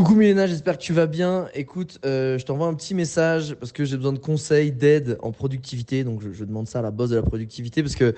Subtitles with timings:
[0.00, 1.48] Coucou Milena, j'espère que tu vas bien.
[1.52, 5.30] Écoute, euh, je t'envoie un petit message parce que j'ai besoin de conseils, d'aide en
[5.30, 6.04] productivité.
[6.04, 8.14] Donc je, demande ça à la boss de la productivité parce que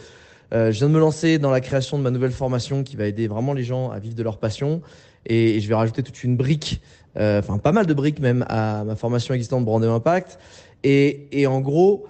[0.54, 3.06] euh, je viens de me lancer dans la création de ma nouvelle formation qui va
[3.06, 4.80] aider vraiment les gens à vivre de leur passion.
[5.26, 6.80] Et, je vais rajouter toute une brique,
[7.16, 10.38] euh, enfin pas mal de briques même, à ma formation existante Brandem Impact.
[10.84, 12.06] Et, en gros,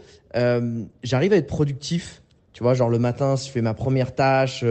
[1.02, 2.20] j'arrive à être productif.
[2.52, 4.66] Tu vois, genre le matin, si je fais ma première tâche,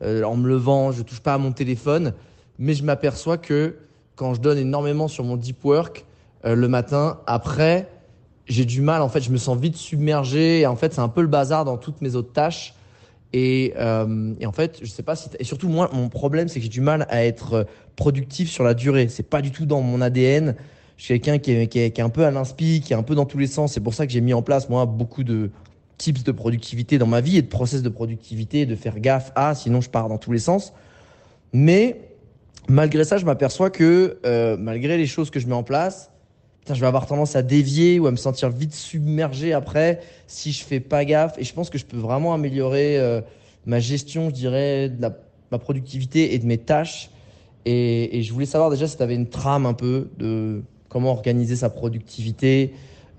[0.00, 2.12] en me levant, je touche pas à mon téléphone.
[2.60, 3.74] Mais je m'aperçois que
[4.16, 6.04] quand je donne énormément sur mon deep work,
[6.44, 7.88] euh, le matin, après,
[8.46, 9.02] j'ai du mal.
[9.02, 10.66] En fait, je me sens vite submergé.
[10.66, 12.74] En fait, c'est un peu le bazar dans toutes mes autres tâches.
[13.32, 15.28] Et, euh, et, en fait, je sais pas si.
[15.38, 18.74] Et surtout, moi, mon problème, c'est que j'ai du mal à être productif sur la
[18.74, 19.08] durée.
[19.08, 20.56] C'est pas du tout dans mon ADN.
[20.96, 22.96] Je suis quelqu'un qui est, qui, est, qui est un peu à l'inspi, qui est
[22.96, 23.74] un peu dans tous les sens.
[23.74, 25.50] C'est pour ça que j'ai mis en place, moi, beaucoup de
[25.98, 29.54] tips de productivité dans ma vie et de process de productivité, de faire gaffe à,
[29.54, 30.72] sinon je pars dans tous les sens.
[31.52, 32.05] Mais
[32.68, 36.10] malgré ça, je m'aperçois que euh, malgré les choses que je mets en place,
[36.68, 40.64] je vais avoir tendance à dévier ou à me sentir vite submergé après si je
[40.64, 41.38] fais pas gaffe.
[41.38, 43.20] Et je pense que je peux vraiment améliorer euh,
[43.66, 45.08] ma gestion, je dirais, de
[45.52, 47.10] ma productivité et de mes tâches.
[47.64, 51.10] Et, et je voulais savoir déjà si tu avais une trame un peu de comment
[51.10, 52.72] organiser sa productivité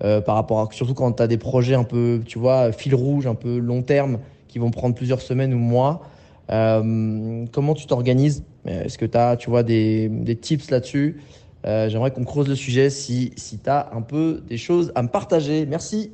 [0.04, 2.94] euh, par rapport à surtout quand tu as des projets un peu, tu vois, fil
[2.94, 6.02] rouge, un peu long terme qui vont prendre plusieurs semaines ou mois.
[6.50, 8.44] Euh, comment tu t'organises?
[8.64, 11.20] Est-ce que tu as, tu vois, des, des tips là-dessus?
[11.66, 15.02] Euh, J'aimerais qu'on creuse le sujet si, si tu as un peu des choses à
[15.02, 15.66] me partager.
[15.66, 16.12] Merci.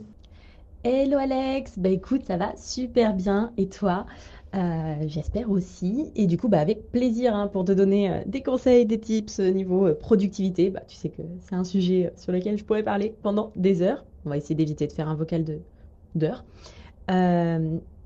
[0.84, 3.53] Hello Alex, bah écoute, ça va super bien.
[3.56, 4.06] Et toi?
[4.55, 6.12] Euh, J'espère aussi.
[6.15, 9.39] Et du coup, bah, avec plaisir hein, pour te donner euh, des conseils, des tips
[9.41, 10.71] au niveau euh, productivité.
[10.71, 14.05] Bah, tu sais que c'est un sujet sur lequel je pourrais parler pendant des heures.
[14.27, 15.59] On va essayer d'éviter de faire un vocal de
[16.15, 16.44] d'heures.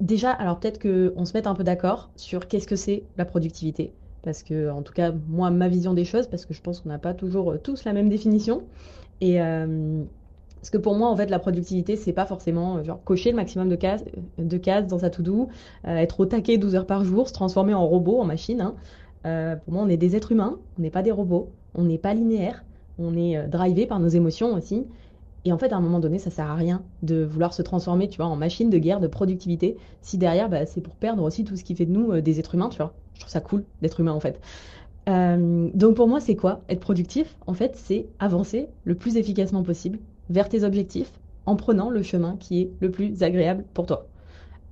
[0.01, 3.25] Euh, déjà, alors peut-être qu'on se mette un peu d'accord sur qu'est-ce que c'est la
[3.25, 3.93] productivité.
[4.23, 6.89] Parce que, en tout cas, moi, ma vision des choses, parce que je pense qu'on
[6.89, 8.63] n'a pas toujours euh, tous la même définition.
[9.21, 10.05] Et euh,
[10.61, 13.69] parce que pour moi, en fait, la productivité, c'est pas forcément genre cocher le maximum
[13.69, 14.05] de cases,
[14.87, 15.49] dans sa to-do,
[15.87, 18.61] euh, être au taquet 12 heures par jour, se transformer en robot, en machine.
[18.61, 18.75] Hein.
[19.27, 21.99] Euh, pour moi, on est des êtres humains, on n'est pas des robots, on n'est
[21.99, 22.65] pas linéaire,
[22.99, 24.87] on est drivé par nos émotions aussi.
[25.49, 28.07] Et en fait, à un moment donné, ça sert à rien de vouloir se transformer,
[28.07, 31.43] tu vois, en machine de guerre, de productivité, si derrière, bah, c'est pour perdre aussi
[31.43, 32.93] tout ce qui fait de nous euh, des êtres humains, tu vois.
[33.15, 34.43] Je trouve ça cool d'être humain, en fait.
[35.09, 36.61] Euh, donc pour moi, c'est quoi?
[36.69, 41.13] Être productif En fait, c'est avancer le plus efficacement possible vers tes objectifs
[41.47, 44.07] en prenant le chemin qui est le plus agréable pour toi.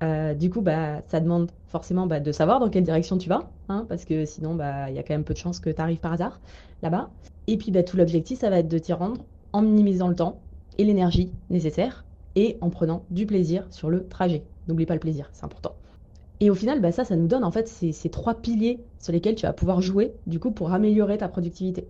[0.03, 3.49] Euh, du coup, bah, ça demande forcément bah, de savoir dans quelle direction tu vas,
[3.67, 4.55] hein, parce que sinon,
[4.89, 6.39] il y a quand même peu de chances que tu arrives par hasard
[6.83, 7.09] là-bas.
[7.47, 10.39] Et puis, tout l'objectif, ça va être de t'y rendre en minimisant le temps
[10.77, 12.05] et l'énergie nécessaire
[12.35, 14.43] et en prenant du plaisir sur le trajet.
[14.67, 15.75] N'oublie pas le plaisir, c'est important.
[16.39, 19.35] Et au final, bah ça, ça nous donne en fait ces, trois piliers sur lesquels
[19.35, 21.87] tu vas pouvoir jouer du coup pour améliorer ta productivité.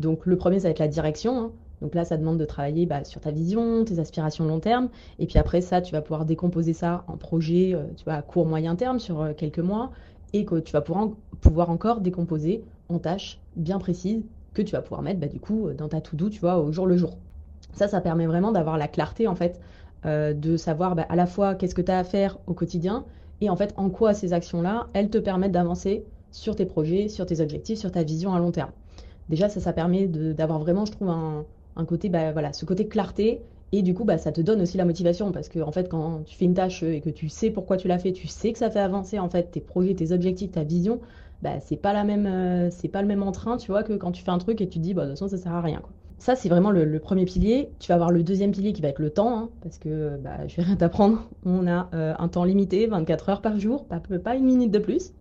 [0.00, 1.38] Donc le premier, ça va être la direction.
[1.38, 1.52] Hein.
[1.80, 4.90] Donc là, ça demande de travailler bah, sur ta vision, tes aspirations long terme.
[5.18, 8.22] Et puis après ça, tu vas pouvoir décomposer ça en projets, euh, tu vois, à
[8.22, 9.92] court moyen terme sur euh, quelques mois,
[10.34, 11.08] et que tu vas pouvoir,
[11.40, 15.70] pouvoir encore décomposer en tâches bien précises que tu vas pouvoir mettre bah, du coup
[15.76, 17.16] dans ta to-do, tu vois, au jour le jour.
[17.76, 19.60] Ça, ça permet vraiment d'avoir la clarté, en fait,
[20.06, 23.04] euh, de savoir bah, à la fois qu'est-ce que tu as à faire au quotidien
[23.40, 27.26] et en fait en quoi ces actions-là, elles te permettent d'avancer sur tes projets, sur
[27.26, 28.70] tes objectifs, sur ta vision à long terme.
[29.28, 31.44] Déjà, ça, ça permet d'avoir vraiment, je trouve, un,
[31.86, 33.42] côté, bah, voilà, ce côté clarté
[33.72, 36.22] et du coup, bah, ça te donne aussi la motivation parce que en fait, quand
[36.24, 38.58] tu fais une tâche et que tu sais pourquoi tu l'as fait, tu sais que
[38.58, 41.00] ça fait avancer en fait tes projets, tes objectifs, ta vision,
[41.42, 44.12] bah, c'est pas la même, euh, c'est pas le même entrain, tu vois, que quand
[44.12, 45.60] tu fais un truc et tu te dis, bah, de toute façon, ça sert à
[45.60, 45.80] rien.
[45.80, 45.90] Quoi.
[46.18, 47.70] Ça, c'est vraiment le, premier pilier.
[47.78, 50.46] Tu vas avoir le deuxième pilier qui va être le temps, hein, parce que bah,
[50.46, 51.28] je vais rien t'apprendre.
[51.44, 55.12] On a euh, un temps limité, 24 heures par jour, pas, une minute de plus.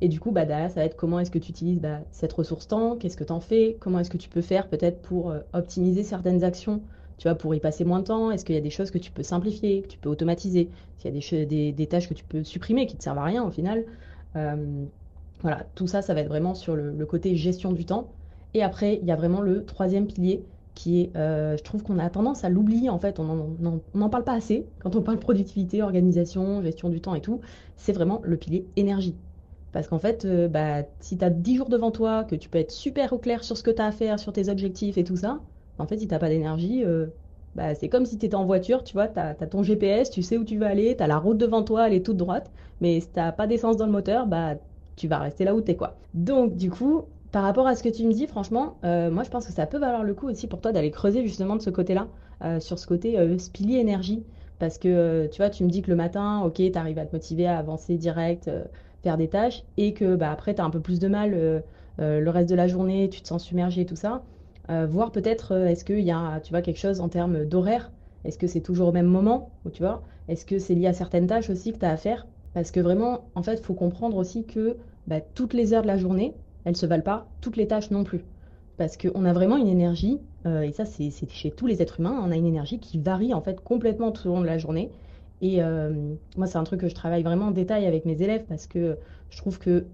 [0.00, 2.32] Et du coup, bah, derrière, ça va être comment est-ce que tu utilises bah, cette
[2.32, 5.30] ressource temps, qu'est-ce que tu en fais, comment est-ce que tu peux faire peut-être pour
[5.30, 6.80] euh, optimiser certaines actions,
[7.18, 8.98] tu vois, pour y passer moins de temps, est-ce qu'il y a des choses que
[8.98, 12.44] tu peux simplifier, que tu peux automatiser, s'il y a des, tâches que tu peux
[12.44, 13.84] supprimer qui ne te servent à rien au final.
[14.36, 14.86] Euh,
[15.42, 18.08] voilà, tout ça, ça va être vraiment sur le côté gestion du temps.
[18.54, 20.44] Et après, il y a vraiment le troisième pilier
[20.74, 23.56] qui est, euh, je trouve qu'on a tendance à l'oublier en fait, on
[23.94, 27.40] n'en parle pas assez quand on parle productivité, organisation, gestion du temps et tout,
[27.76, 29.16] c'est vraiment le pilier énergie.
[29.72, 32.58] Parce qu'en fait, euh, bah, si tu as 10 jours devant toi, que tu peux
[32.58, 35.04] être super au clair sur ce que tu as à faire, sur tes objectifs et
[35.04, 35.40] tout ça,
[35.78, 37.06] en fait, si t'as pas d'énergie, euh,
[37.54, 40.22] bah, c'est comme si tu étais en voiture, tu vois, tu as, ton GPS, tu
[40.22, 42.50] sais où tu veux aller, tu as la route devant toi, elle est toute droite,
[42.80, 44.56] mais si t'as pas d'essence dans le moteur, bah,
[44.96, 45.98] tu vas rester là où tu es, quoi.
[46.14, 49.30] Donc, du coup, par rapport à ce que tu me dis, franchement, euh, moi, je
[49.30, 51.70] pense que ça peut valoir le coup aussi pour toi d'aller creuser justement de ce
[51.70, 52.08] côté-là,
[52.60, 54.24] sur ce côté spili énergie.
[54.58, 57.14] Parce que, tu vois, tu me dis que le matin, ok, tu arrives à te
[57.14, 58.50] motiver à avancer direct
[59.02, 61.60] faire des tâches et que bah, après, tu as un peu plus de mal euh,
[62.00, 64.22] euh, le reste de la journée, tu te sens submergé et tout ça.
[64.70, 67.90] Euh, voir peut-être, est-ce qu'il y a tu vois, quelque chose en termes d'horaire?
[68.24, 69.50] Est-ce que c'est toujours au même moment?
[69.64, 71.96] Ou, tu vois Est-ce que c'est lié à certaines tâches aussi que tu as à
[71.96, 72.26] faire?
[72.52, 74.76] Parce que vraiment, en fait, il faut comprendre aussi que
[75.06, 76.34] bah, toutes les heures de la journée,
[76.64, 78.24] elles ne se valent pas, toutes les tâches non plus.
[78.76, 82.30] Parce qu'on a vraiment une énergie, et ça c'est chez tous les êtres humains, on
[82.30, 84.90] a une énergie qui varie en fait complètement tout au long de la journée.
[85.42, 88.44] Et euh, moi, c'est un truc que je travaille vraiment en détail avec mes élèves
[88.48, 88.98] parce que
[89.30, 89.86] je trouve que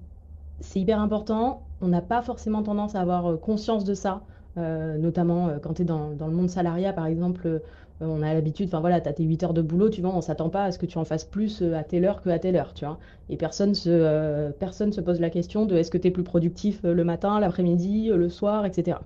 [0.61, 1.63] c'est hyper important.
[1.81, 4.23] On n'a pas forcément tendance à avoir euh, conscience de ça,
[4.57, 7.63] euh, notamment quand tu es dans, dans, le monde salariat, par exemple.
[8.00, 10.20] On a l'habitude, enfin voilà, tu as tes 8 heures de boulot, tu vois, on
[10.20, 12.56] s'attend pas à ce que tu en fasses plus à telle heure que à telle
[12.56, 12.98] heure, tu vois.
[13.28, 16.81] Et personne se, personne se pose la question de est-ce que tu es plus productif
[16.82, 18.98] le matin, l'après-midi, le soir, etc.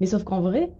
[0.00, 0.70] Mais sauf qu'en vrai,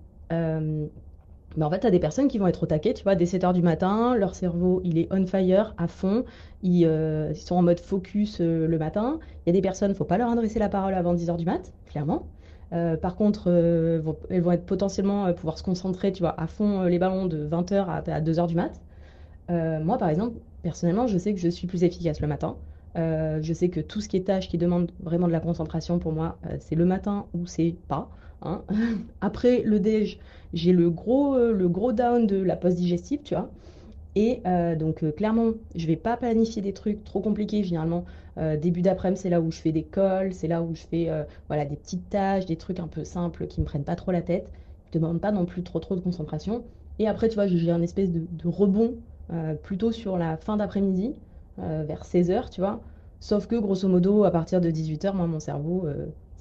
[1.57, 3.27] mais en fait, tu as des personnes qui vont être au taquet, tu vois, dès
[3.27, 6.25] 7 h du matin, leur cerveau, il est on fire, à fond,
[6.63, 9.19] ils, euh, sont en mode focus euh, le matin.
[9.45, 11.45] Il y a des personnes, faut pas leur adresser la parole avant 10 h du
[11.45, 12.29] mat, clairement.
[12.73, 13.49] Euh, par contre,
[14.31, 17.73] elles vont être potentiellement pouvoir se concentrer, tu vois, à fond les ballons de 20
[17.73, 18.81] h à, 2 h du mat.
[19.49, 22.57] moi, par exemple, personnellement, je sais que je suis plus efficace le matin.
[22.97, 26.13] je sais que tout ce qui est tâche qui demande vraiment de la concentration, pour
[26.13, 28.11] moi, c'est le matin ou c'est pas.
[28.43, 28.63] Hein.
[29.21, 30.19] Après le déj,
[30.53, 33.51] j'ai le gros, euh, le gros down de la post digestive, tu vois.
[34.15, 38.05] Et euh, donc euh, clairement, je vais pas planifier des trucs trop compliqués généralement.
[38.37, 41.11] Début d'après-midi, c'est là où je fais des cols, c'est là où je fais
[41.49, 44.23] voilà, des petites tâches, des trucs un peu simples qui me prennent pas trop la
[44.23, 44.51] tête,
[44.91, 46.65] qui demandent pas non plus trop de concentration.
[46.99, 48.95] Et après, tu vois, j'ai un espèce de, rebond
[49.63, 51.15] plutôt sur la fin d'après-midi,
[51.59, 52.81] vers 16h, tu vois.
[53.21, 55.87] Sauf que grosso modo, à partir de 18h, moi, mon cerveau,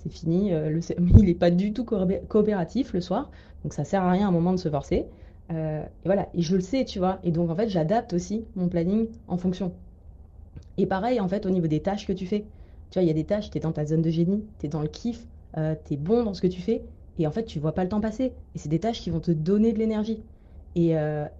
[0.01, 0.53] c'est fini.
[0.53, 0.79] Euh,
[1.17, 3.31] il n'est pas du tout coopératif le soir,
[3.63, 5.05] donc ça sert à rien à un moment de se forcer.
[5.51, 7.19] Euh, et voilà, et je le sais, tu vois.
[7.23, 9.73] Et donc en fait, j'adapte aussi mon planning en fonction.
[10.81, 12.43] Et pareil, en fait, au niveau des tâches que tu fais.
[12.89, 14.65] Tu vois, il y a des tâches, tu es dans ta zone de génie, tu
[14.65, 16.81] es dans le kiff, euh, tu es bon dans ce que tu fais,
[17.19, 18.33] et en fait, tu vois pas le temps passer.
[18.55, 20.23] Et c'est des tâches qui vont te donner de l'énergie.
[20.75, 20.95] Et,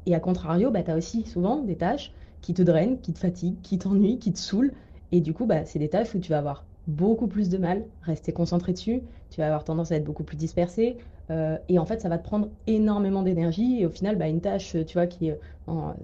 [0.06, 3.20] et, à contrario, bah, tu as aussi souvent des tâches qui te drainent, qui te
[3.20, 4.74] fatiguent, qui t'ennuient, qui te saoulent.
[5.12, 7.86] Et du coup, bah, c'est des tâches où tu vas avoir beaucoup plus de mal,
[8.02, 10.98] rester concentré dessus, tu vas avoir tendance à être beaucoup plus dispersé,
[11.30, 14.42] euh, et en fait ça va te prendre énormément d'énergie, et au final bah, une
[14.42, 15.32] tâche tu vois, qui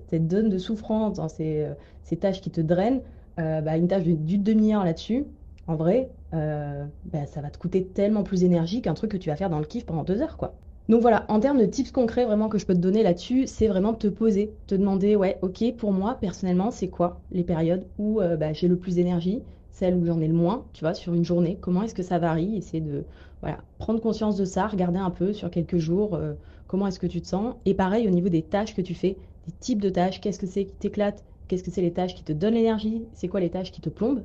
[0.08, 1.74] te donne de souffrance dans euh,
[2.04, 3.02] ces, tâches qui te drainent,
[3.40, 5.26] euh, bah, une tâche d'une demi-heure là-dessus,
[5.68, 9.36] en vrai, bah, ça va te coûter tellement plus d'énergie qu'un truc que tu vas
[9.36, 10.56] faire dans le kiff pendant deux heures quoi.
[10.88, 13.68] Donc voilà, en termes de tips concrets vraiment que je peux te donner là-dessus, c'est
[13.68, 17.86] vraiment de te poser, te demander, ouais, ok, pour moi personnellement, c'est quoi les périodes
[17.98, 18.22] où
[18.54, 19.42] j'ai le plus d'énergie,
[19.78, 21.60] celle où j'en ai le moins, tu vois, sur une journée.
[21.62, 23.04] Comment est-ce que ça varie Essayer de
[23.42, 26.34] voilà, prendre conscience de ça, regarder un peu sur quelques jours euh,
[26.66, 27.56] comment est-ce que tu te sens.
[27.66, 30.48] Et pareil au niveau des tâches que tu fais, des types de tâches, qu'est-ce que
[30.48, 33.50] c'est qui t'éclate Qu'est-ce que c'est les tâches qui te donnent l'énergie C'est quoi les
[33.50, 34.24] tâches qui te plombent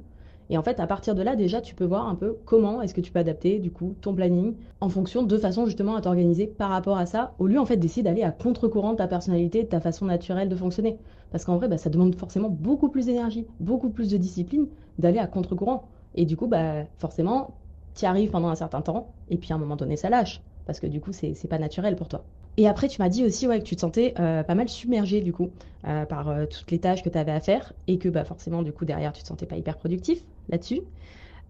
[0.51, 2.93] et en fait, à partir de là, déjà, tu peux voir un peu comment est-ce
[2.93, 6.47] que tu peux adapter, du coup, ton planning en fonction de façon justement à t'organiser
[6.47, 9.63] par rapport à ça, au lieu en fait d'essayer d'aller à contre-courant de ta personnalité,
[9.63, 10.99] de ta façon naturelle de fonctionner.
[11.31, 14.67] Parce qu'en vrai, bah, ça demande forcément beaucoup plus d'énergie, beaucoup plus de discipline
[14.99, 15.89] d'aller à contre-courant.
[16.15, 17.57] Et du coup, bah, forcément,
[17.95, 20.43] tu arrives pendant un certain temps, et puis à un moment donné, ça lâche.
[20.67, 22.25] Parce que du coup, c'est pas naturel pour toi.
[22.57, 25.21] Et après, tu m'as dit aussi ouais, que tu te sentais euh, pas mal submergé
[25.21, 25.51] du coup
[25.87, 28.63] euh, par euh, toutes les tâches que tu avais à faire et que bah, forcément,
[28.63, 30.83] du coup, derrière, tu te sentais pas hyper productif là-dessus.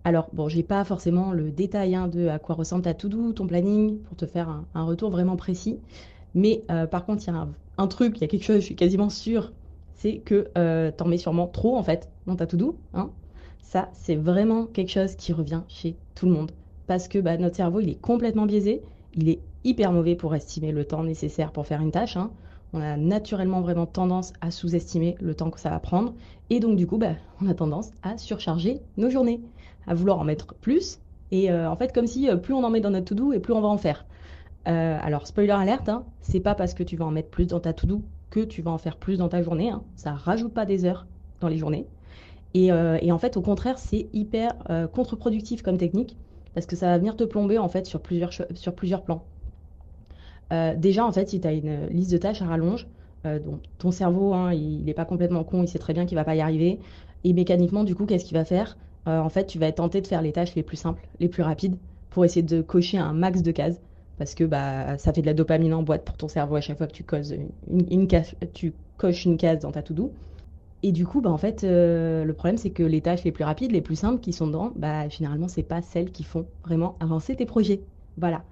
[0.05, 3.47] Alors, bon, j'ai pas forcément le détail hein, de à quoi ressemble ta to-do, ton
[3.47, 5.79] planning, pour te faire un, retour vraiment précis.
[6.35, 7.47] Mais par contre, il y a
[7.79, 9.53] un, truc, il y a quelque chose, je suis quasiment sûre,
[9.95, 10.51] c'est que
[10.91, 12.81] tu en mets sûrement trop en fait dans ta to-do.
[12.95, 13.11] Hein.
[13.61, 16.51] Ça, c'est vraiment quelque chose qui revient chez tout le monde.
[16.89, 18.83] Parce que bah, notre cerveau, il est complètement biaisé,
[19.15, 22.17] il est hyper mauvais pour estimer le temps nécessaire pour faire une tâche.
[22.17, 22.31] Hein.
[22.73, 26.15] On a naturellement vraiment tendance à sous-estimer le temps que ça va prendre.
[26.51, 29.41] Et donc, du coup, bah, on a tendance à surcharger nos journées,
[29.87, 30.99] à vouloir en mettre plus.
[31.31, 33.41] Et euh, en fait, comme si euh, plus on en met dans notre to-do et
[33.41, 34.07] plus on va en faire.
[34.69, 37.61] Euh, alors, spoiler alerte, hein, c'est pas parce que tu vas en mettre plus dans
[37.61, 39.71] ta to-do que tu vas en faire plus dans ta journée.
[39.71, 39.83] Hein.
[39.97, 41.07] Ça rajoute pas des heures
[41.41, 41.87] dans les journées.
[42.55, 44.53] Et, et en fait, au contraire, c'est hyper
[44.93, 46.19] contre-productif comme technique
[46.55, 49.25] parce que ça va venir te plomber en fait sur plusieurs, plans.
[50.53, 52.87] Euh, déjà, en fait, si tu as une liste de tâches à rallonge,
[53.25, 53.39] euh,
[53.79, 56.35] ton cerveau, hein, il n'est pas complètement con, il sait très bien qu'il va pas
[56.35, 56.81] y arriver.
[57.25, 58.77] Et mécaniquement, du coup, qu'est-ce qu'il va faire?
[59.09, 61.29] Euh, en fait, tu vas être tenté de faire les tâches les plus simples, les
[61.29, 61.77] plus rapides,
[62.11, 63.81] pour essayer de cocher un max de cases.
[64.19, 66.79] Parce que bah, ça fait de la dopamine en boîte pour ton cerveau à chaque
[66.79, 67.05] fois que tu,
[68.53, 70.13] tu coches une case dans ta to-do.
[70.83, 73.45] Et du coup, bah, en fait, euh, le problème, c'est que les tâches les plus
[73.45, 76.97] rapides, les plus simples qui sont dedans, bah, finalement, c'est pas celles qui font vraiment
[77.01, 77.85] avancer tes projets.
[78.17, 78.45] Voilà.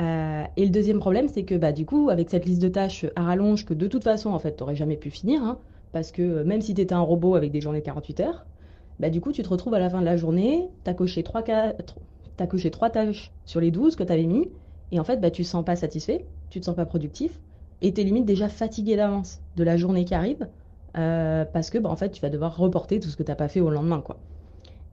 [0.00, 3.06] Euh, et le deuxième problème, c'est que bah, du coup, avec cette liste de tâches
[3.16, 5.60] à rallonge que de toute façon, en fait, tu n'aurais jamais pu finir, hein,
[5.92, 8.46] parce que même si tu étais un robot avec des journées de 48 heures,
[8.98, 11.22] bah, du coup, tu te retrouves à la fin de la journée, tu as coché
[11.22, 11.44] 3,
[12.38, 14.50] as coché trois tâches sur les 12 que tu avais mis,
[14.90, 16.86] et en fait, bah, tu ne te sens pas satisfait, tu ne te sens pas
[16.86, 17.40] productif,
[17.80, 20.48] et tu es limite déjà fatigué d'avance de la journée qui arrive,
[20.96, 23.36] euh, parce que bah, en fait, tu vas devoir reporter tout ce que tu n'as
[23.36, 24.00] pas fait au lendemain.
[24.00, 24.18] quoi.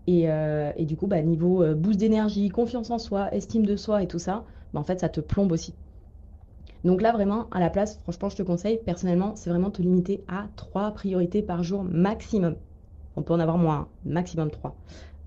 [0.08, 4.04] Et, euh, du coup, bah, niveau euh, boost d'énergie, confiance en soi, estime de soi
[4.04, 5.76] et tout ça, bah, en fait, ça te plombe aussi.
[6.84, 10.24] Donc là, vraiment, à la place, franchement, je te conseille, personnellement, c'est vraiment te limiter
[10.28, 12.56] à trois priorités par jour maximum.
[13.16, 14.76] On peut en avoir moins, maximum 3.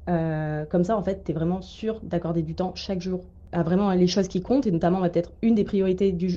[0.09, 3.63] Euh, comme ça, en fait, tu es vraiment sûr d'accorder du temps chaque jour à
[3.65, 6.29] vraiment les choses qui comptent, et notamment peut-être une des priorités du,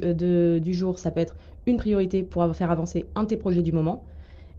[0.60, 1.36] du jour, ça peut être
[1.68, 4.04] une priorité pour faire avancer un de tes projets du moment.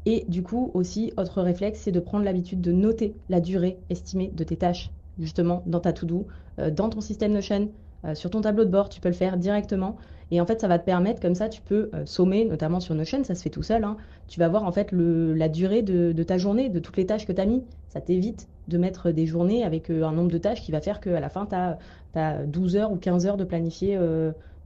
[0.07, 4.31] Et du coup, aussi, autre réflexe, c'est de prendre l'habitude de noter la durée estimée
[4.35, 6.27] de tes tâches, justement, dans ta to-do,
[6.59, 7.71] euh, dans ton système Notion,
[8.13, 9.97] sur ton tableau de bord, tu peux le faire directement.
[10.31, 12.95] Et en fait, ça va te permettre, comme ça, tu peux euh, sommer, notamment sur
[12.95, 13.85] Notion, ça se fait tout seul.
[13.85, 13.97] Hein.
[14.29, 17.33] Tu vas voir en fait la durée de, ta journée, de toutes les tâches que
[17.33, 17.63] tu as mis.
[17.89, 21.01] Ça t'évite de mettre des journées avec euh, un nombre de tâches qui va faire
[21.01, 23.99] qu'à la fin, tu as, 12 heures ou 15 heures de planifier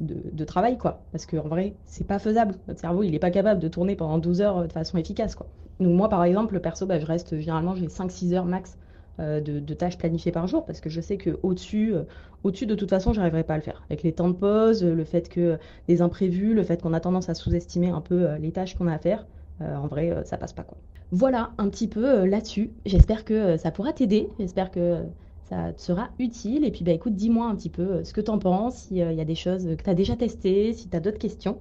[0.03, 0.79] euh, de, travail.
[0.79, 1.03] quoi.
[1.13, 2.55] Parce qu'en vrai, c'est pas faisable.
[2.69, 5.35] Notre cerveau, il n'est pas capable de tourner pendant 12 heures de façon efficace.
[5.35, 5.47] Quoi.
[5.81, 8.77] Donc moi, par exemple, perso, bah, je reste généralement, j'ai 5-6 heures max
[9.21, 12.05] euh, de, tâches planifiées par jour parce que je sais que au-dessus, euh,
[12.45, 13.83] au-dessus de toute façon, j'arriverai pas à le faire.
[13.91, 17.29] Avec les temps de pause, le fait que les imprévus, le fait qu'on a tendance
[17.29, 19.27] à sous-estimer un peu euh, les tâches qu'on a à faire,
[19.61, 20.79] en vrai, ça passe pas quoi.
[21.11, 22.71] Voilà un petit peu là-dessus.
[22.87, 24.29] J'espère que ça pourra t'aider.
[24.39, 25.03] J'espère que
[25.49, 26.65] ça te sera utile.
[26.65, 29.03] Et puis, bah, écoute, dis-moi un petit peu ce que tu en penses, s'il y
[29.03, 31.59] a des choses que tu as déjà testées, si tu as d'autres questions,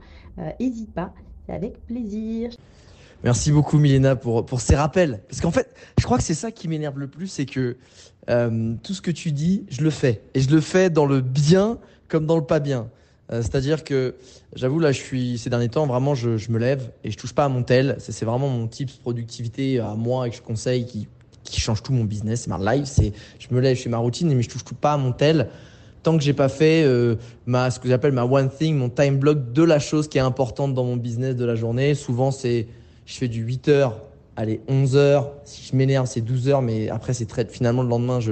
[0.60, 1.13] n'hésite pas,
[1.46, 2.51] c'est avec plaisir.
[3.24, 5.22] Merci beaucoup, Milena, pour, pour ces rappels.
[5.27, 7.77] Parce qu'en fait, je crois que c'est ça qui m'énerve le plus, c'est que
[8.29, 10.22] euh, tout ce que tu dis, je le fais.
[10.34, 12.89] Et je le fais dans le bien comme dans le pas bien.
[13.32, 14.15] Euh, c'est-à-dire que,
[14.56, 17.34] j'avoue, là, je suis, ces derniers temps, vraiment, je, je me lève et je touche
[17.34, 17.96] pas à mon tel.
[18.00, 21.08] C'est vraiment mon de productivité à moi et que je conseille qui,
[21.50, 22.48] qui change tout mon business.
[22.48, 22.86] Ma life.
[22.86, 25.12] C'est, je me lève, je fais ma routine, mais je touche tout pas à mon
[25.12, 25.50] tel
[26.04, 29.18] tant que j'ai pas fait euh, ma, ce que j'appelle ma one thing, mon time
[29.18, 31.96] block de la chose qui est importante dans mon business de la journée.
[31.96, 32.68] Souvent, c'est
[33.06, 34.00] je fais du 8 heures,
[34.38, 35.32] allez, 11 heures.
[35.44, 38.32] Si je m'énerve, c'est 12 heures, mais après, c'est très, finalement, le lendemain, je,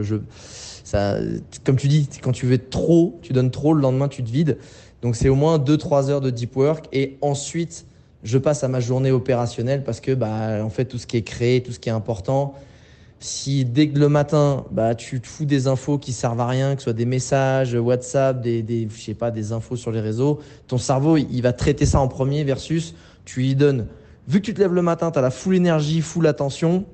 [1.64, 4.58] comme tu dis, quand tu veux trop, tu donnes trop, le lendemain, tu te vides.
[5.02, 6.86] Donc, c'est au moins 2-3 heures de deep work.
[6.94, 7.86] Et ensuite,
[8.24, 11.24] je passe à ma journée opérationnelle parce que, bah, en fait, tout ce qui est
[11.24, 12.56] créé, tout ce qui est important,
[13.26, 16.76] si dès que le matin, bah, tu te fous des infos qui servent à rien,
[16.76, 20.40] que ce soit des messages, WhatsApp, des, je sais pas, des infos sur les réseaux,
[20.68, 23.88] ton cerveau, il va traiter ça en premier versus tu lui donnes
[24.28, 26.86] vu que tu te lèves le matin, tu as la full énergie, full attention,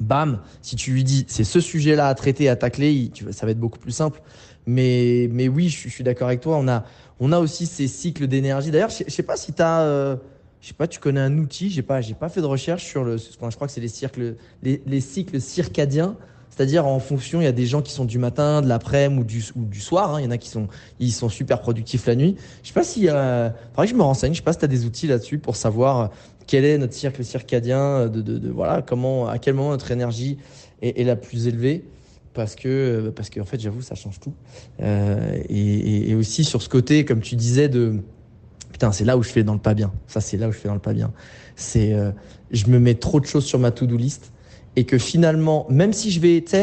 [0.00, 3.60] bam, si tu lui dis c'est ce sujet-là à traiter, à tacler, ça va être
[3.60, 4.20] beaucoup plus simple.
[4.66, 6.56] Mais, mais oui, je, suis d'accord avec toi.
[6.56, 6.84] On a,
[7.18, 8.70] on a aussi ces cycles d'énergie.
[8.70, 9.80] D'ailleurs, je, ne sais pas si tu as.
[9.80, 10.16] Euh,
[10.60, 13.02] je sais pas, tu connais un outil, j'ai pas, j'ai pas fait de recherche sur
[13.02, 16.16] le, je crois que c'est les cycles, les, les cycles circadiens.
[16.50, 19.64] C'est-à-dire en fonction, il y a des gens qui sont du matin, de l'après-midi ou
[19.64, 20.14] du, soir.
[20.14, 20.20] Hein.
[20.20, 22.36] Il y en a qui sont, ils sont super productifs la nuit.
[22.62, 24.32] Je sais pas si, euh, faudrait que je me renseigne.
[24.32, 26.10] Je sais pas si tu as des outils là-dessus pour savoir
[26.46, 30.36] quel est notre cycle circadien, de, de, de, voilà, comment, à quel moment notre énergie
[30.82, 31.84] est, la plus élevée.
[32.34, 34.34] Parce que, parce qu'en fait, j'avoue, ça change tout.
[34.82, 38.02] Euh, et, et, aussi sur ce côté, comme tu disais, de
[38.80, 39.92] putain, c'est là où je fais dans le pas bien.
[40.06, 41.12] Ça, c'est là où je fais dans le pas bien.
[41.54, 42.12] C'est, euh,
[42.50, 44.32] je me mets trop de choses sur ma to-do list
[44.74, 46.56] et que finalement, même si je vais, tu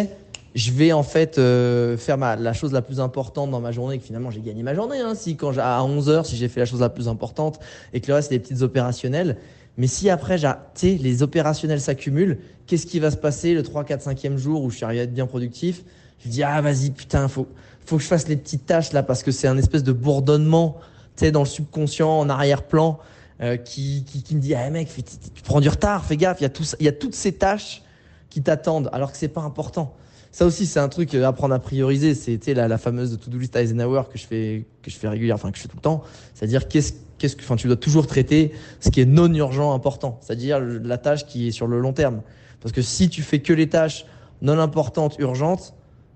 [0.55, 3.97] je vais en fait euh, faire ma, la chose la plus importante dans ma journée,
[3.97, 6.47] et que finalement j'ai gagné ma journée, hein, si quand à 11 heures, si j'ai
[6.47, 7.59] fait la chose la plus importante
[7.93, 9.37] et que le reste c'est des petites opérationnelles.
[9.77, 10.39] Mais si après,
[10.73, 14.71] tu les opérationnels s'accumulent, qu'est-ce qui va se passer le 3, 4, 5e jour où
[14.71, 15.83] je suis arrivé à être bien productif?
[16.25, 17.45] Je dis, ah vas-y, putain, faut,
[17.85, 20.77] faut que je fasse les petites tâches là parce que c'est un espèce de bourdonnement,
[21.23, 22.99] dans le subconscient, en arrière-plan,
[23.41, 24.89] euh, qui, qui, me dit, ah mec,
[25.33, 27.83] tu prends du retard, fais gaffe, il y a, y a toutes ces tâches
[28.29, 29.95] qui t'attendent alors que c'est pas important.
[30.31, 32.13] Ça aussi, c'est un truc à euh, apprendre à prioriser.
[32.13, 35.57] C'est la, fameuse to-do list Eisenhower que je fais, que je fais régulièrement, enfin que
[35.57, 36.03] je fais tout le temps.
[36.33, 40.19] C'est-à-dire qu'est-ce, qu'est-ce que, tu dois toujours traiter ce qui est non urgent important.
[40.21, 42.21] C'est-à-dire la tâche qui est sur le long terme.
[42.61, 44.05] Parce que si tu fais que les tâches
[44.41, 45.73] non importantes, urgentes,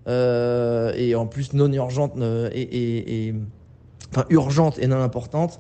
[0.08, 2.14] euh, et en plus non urgentes
[2.54, 3.34] et,
[4.12, 5.60] enfin urgentes et non importantes,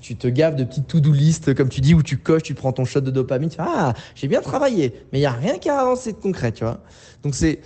[0.00, 2.72] tu te gaves de petites to-do list, comme tu dis, où tu coches, tu prends
[2.72, 5.58] ton shot de dopamine, tu fais Ah, j'ai bien travaillé, mais il n'y a rien
[5.58, 6.80] qui a avancé de concret, tu vois.
[7.22, 7.60] Donc c'est.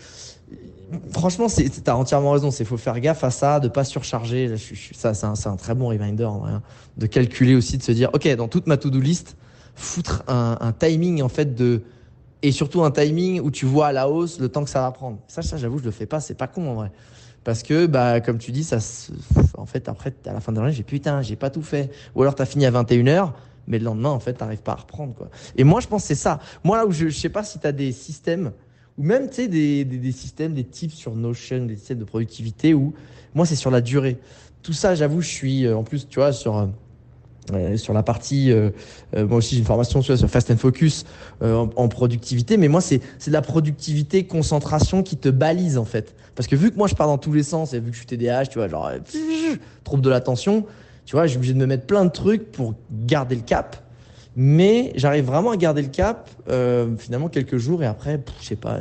[1.10, 2.50] Franchement, tu as entièrement raison.
[2.50, 4.54] Il faut faire gaffe à ça, de pas surcharger.
[4.92, 6.62] ça, c'est un, très bon reminder, en vrai, hein.
[6.96, 9.36] de calculer aussi, de se dire, ok, dans toute ma to-do list,
[9.74, 11.82] foutre un, un, timing en fait de
[12.42, 14.92] et surtout un timing où tu vois à la hausse le temps que ça va
[14.92, 15.18] prendre.
[15.26, 16.20] Ça, ça, j'avoue, je le fais pas.
[16.20, 16.92] C'est pas con en vrai.
[17.46, 18.78] Parce que, bah, comme tu dis, ça,
[19.56, 21.92] en fait, après, à la fin de la journée, j'ai putain, j'ai pas tout fait.
[22.16, 23.34] Ou alors, tu as fini à 21h,
[23.68, 25.30] mais le lendemain, en fait, t'arrives pas à reprendre, quoi.
[25.56, 26.40] Et moi, je pense c'est ça.
[26.64, 28.50] Moi, là où je, je sais pas si tu as des systèmes,
[28.98, 32.04] ou même, tu sais, des, des, des, systèmes, des tips sur Notion, des systèmes de
[32.04, 32.94] productivité, où
[33.32, 34.18] moi, c'est sur la durée.
[34.64, 36.68] Tout ça, j'avoue, je suis, euh, en plus, tu vois, sur,
[37.52, 38.70] euh, euh, sur la partie, euh,
[39.16, 41.04] euh, moi aussi j'ai une formation sur, Fast and Focus
[41.40, 46.14] en, en, productivité, mais moi c'est de la productivité, concentration qui te balise en fait.
[46.34, 47.98] Parce que vu que moi je pars dans tous les sens et vu que je
[47.98, 48.90] suis TDAH, tu vois, genre
[49.84, 50.64] trouble de l'attention,
[51.04, 53.76] tu vois, j'ai obligé de me mettre plein de trucs pour garder le cap.
[54.38, 58.48] Mais j'arrive vraiment à garder le cap euh, finalement quelques jours et après, pff, je
[58.48, 58.80] sais pas,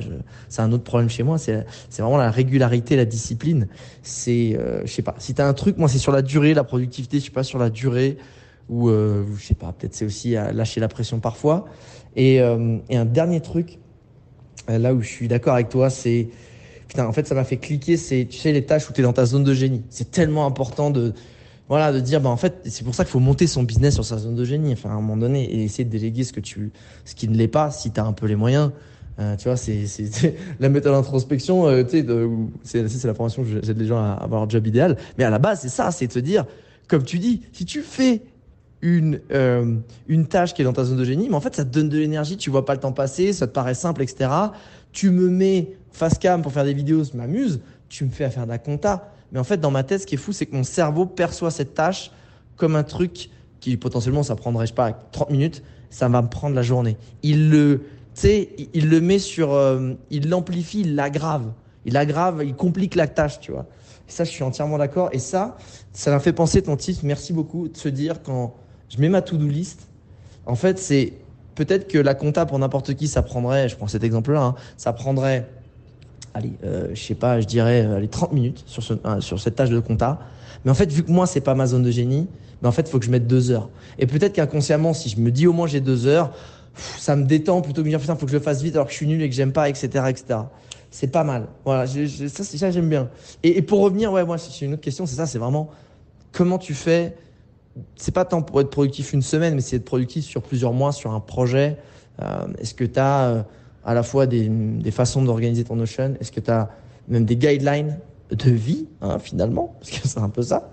[0.49, 1.37] c'est un autre problème chez moi.
[1.37, 1.63] C'est
[1.97, 3.69] vraiment la régularité, la discipline.
[4.03, 5.15] C'est, euh, je sais pas.
[5.17, 7.57] Si t'as un truc, moi c'est sur la durée, la productivité, je sais pas sur
[7.57, 8.17] la durée
[8.69, 11.65] ou euh, je sais pas, peut-être c'est aussi à lâcher la pression parfois.
[12.15, 13.79] Et, euh, et un dernier truc,
[14.69, 16.29] euh, là où je suis d'accord avec toi, c'est
[16.87, 17.97] putain, en fait, ça m'a fait cliquer.
[17.97, 19.83] C'est, tu sais, les tâches où tu es dans ta zone de génie.
[19.89, 21.13] C'est tellement important de,
[21.67, 24.05] voilà, de dire, bah en fait, c'est pour ça qu'il faut monter son business sur
[24.05, 24.73] sa zone de génie.
[24.73, 26.71] Enfin, à un moment donné, et essayer de déléguer ce que tu,
[27.05, 28.71] ce qui ne l'est pas, si tu as un peu les moyens.
[29.17, 29.85] Euh, tu vois, c'est,
[30.59, 32.05] la méthode d'introspection, euh, tu
[32.63, 34.97] sais, c'est, la formation que j'aide les gens à avoir un job idéal.
[35.17, 36.45] Mais à la base, c'est ça, c'est se dire,
[36.87, 38.21] comme tu dis, si tu fais
[38.81, 39.77] une, euh,
[40.07, 41.89] une tâche qui est dans ta zone de génie, mais en fait, ça te donne
[41.89, 44.29] de l'énergie, tu vois pas le temps passer, ça te paraît simple, etc.
[44.91, 48.29] Tu me mets face cam pour faire des vidéos, je m'amuse, tu me fais à
[48.29, 49.11] faire de compta.
[49.31, 51.51] Mais en fait, dans ma tête, ce qui est fou, c'est que mon cerveau perçoit
[51.51, 52.11] cette tâche
[52.55, 53.29] comme un truc
[53.59, 56.97] qui potentiellement, ça prendrait, je sais pas, 30 minutes, ça va me prendre la journée.
[57.23, 57.81] Il le,
[58.13, 61.51] sais, il le met sur, euh, il l'amplifie, il l'aggrave.
[61.85, 63.65] Il aggrave, il complique la tâche, tu vois.
[64.07, 65.09] Et ça, je suis entièrement d'accord.
[65.13, 65.57] Et ça,
[65.93, 67.01] ça m'a fait penser ton titre.
[67.03, 68.55] Merci beaucoup de se dire quand
[68.95, 69.87] je mets ma to-do list.
[70.45, 71.13] En fait, c'est
[71.55, 74.93] peut-être que la compta pour n'importe qui, ça prendrait, je prends cet exemple-là, hein, ça
[74.93, 75.47] prendrait,
[76.33, 79.69] allez, euh, je sais pas, je dirais, allez, 30 minutes sur, euh, sur cette tâche
[79.69, 80.19] de compta.
[80.63, 82.27] Mais en fait, vu que moi, c'est pas ma zone de génie,
[82.61, 83.69] mais en fait, il faut que je mette deux heures.
[83.99, 86.31] Et peut-être qu'inconsciemment, si je me dis au moins j'ai deux heures,
[86.97, 88.75] ça me détend plutôt que de me dire putain, faut que je le fasse vite
[88.75, 90.39] alors que je suis nul et que j'aime pas, etc., etc.
[90.91, 91.47] C'est pas mal.
[91.65, 93.09] Voilà, je, je, ça, ça j'aime bien.
[93.43, 95.69] Et, et, pour revenir, ouais, moi, c'est une autre question, c'est ça, c'est vraiment
[96.31, 97.15] comment tu fais
[97.95, 100.91] c'est pas tant pour être productif une semaine, mais c'est être productif sur plusieurs mois
[100.91, 101.77] sur un projet.
[102.21, 103.43] Euh, Est-ce que tu as euh,
[103.83, 106.69] à la fois des, des façons d'organiser ton Notion Est-ce que tu as
[107.07, 107.99] même des guidelines
[108.31, 110.71] de vie, hein, finalement Parce que c'est un peu ça.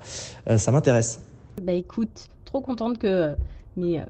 [0.48, 1.20] Euh, ça m'intéresse.
[1.62, 3.34] Bah écoute, trop contente que
[3.76, 4.00] mes,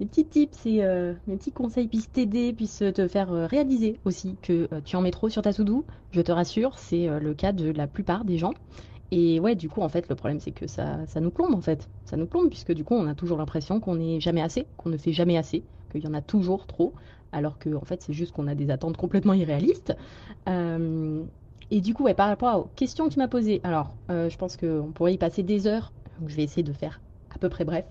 [0.00, 4.96] mes petits tips mes petits conseils puissent t'aider, puissent te faire réaliser aussi que tu
[4.96, 5.84] en mets trop sur ta to-do.
[6.10, 8.54] Je te rassure, c'est le cas de la plupart des gens.
[9.14, 11.90] Et ouais, du coup, en fait, le problème, c'est que ça, nous plombe, en fait.
[12.06, 14.88] Ça nous plombe, puisque du coup, on a toujours l'impression qu'on n'est jamais assez, qu'on
[14.88, 16.94] ne fait jamais assez, qu'il y en a toujours trop,
[17.30, 19.94] alors que, en fait, c'est juste qu'on a des attentes complètement irréalistes.
[20.48, 21.22] Euh,
[21.70, 24.36] et du coup, ouais, par rapport aux questions que tu m'as posées, alors, euh, je
[24.38, 27.02] pense qu'on pourrait y passer des heures, donc je vais essayer de faire
[27.34, 27.84] à peu près bref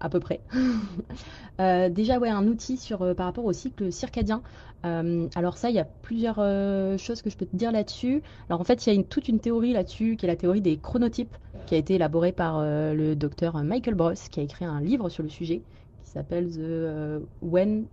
[0.00, 0.40] à peu près.
[1.60, 4.42] euh, déjà, ouais, un outil sur, euh, par rapport au cycle circadien.
[4.84, 6.36] Euh, alors ça, il y a plusieurs
[6.98, 8.22] choses que je peux te dire là-dessus.
[8.48, 10.76] Alors en fait, il y a toute une théorie là-dessus, qui est la théorie des
[10.76, 15.08] chronotypes, qui a été élaborée par le docteur Michael Bross, qui a écrit un livre
[15.08, 15.62] sur le sujet,
[16.04, 17.86] qui s'appelle The When,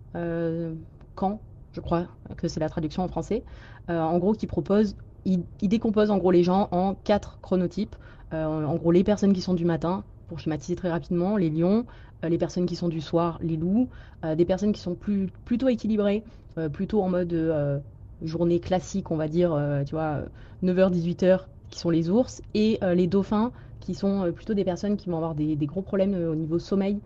[1.14, 1.40] Quand,
[1.72, 2.06] je crois
[2.36, 3.42] que c'est la traduction en français.
[3.88, 7.96] en gros, qui propose, il, décompose en gros les gens en quatre chronotypes.
[8.30, 11.86] en gros, les personnes qui sont du matin, pour schématiser très rapidement, les lions,
[12.24, 13.88] euh, les personnes qui sont du soir, les loups,
[14.24, 16.24] euh, des personnes qui sont plutôt équilibrées,
[16.58, 17.82] euh, plutôt en mode
[18.22, 19.50] journée classique, on va dire,
[19.86, 20.22] tu vois,
[20.62, 25.10] 9h, 18h, qui sont les ours, et les dauphins, qui sont plutôt des personnes qui
[25.10, 27.02] vont avoir des, gros problèmes au niveau sommeil,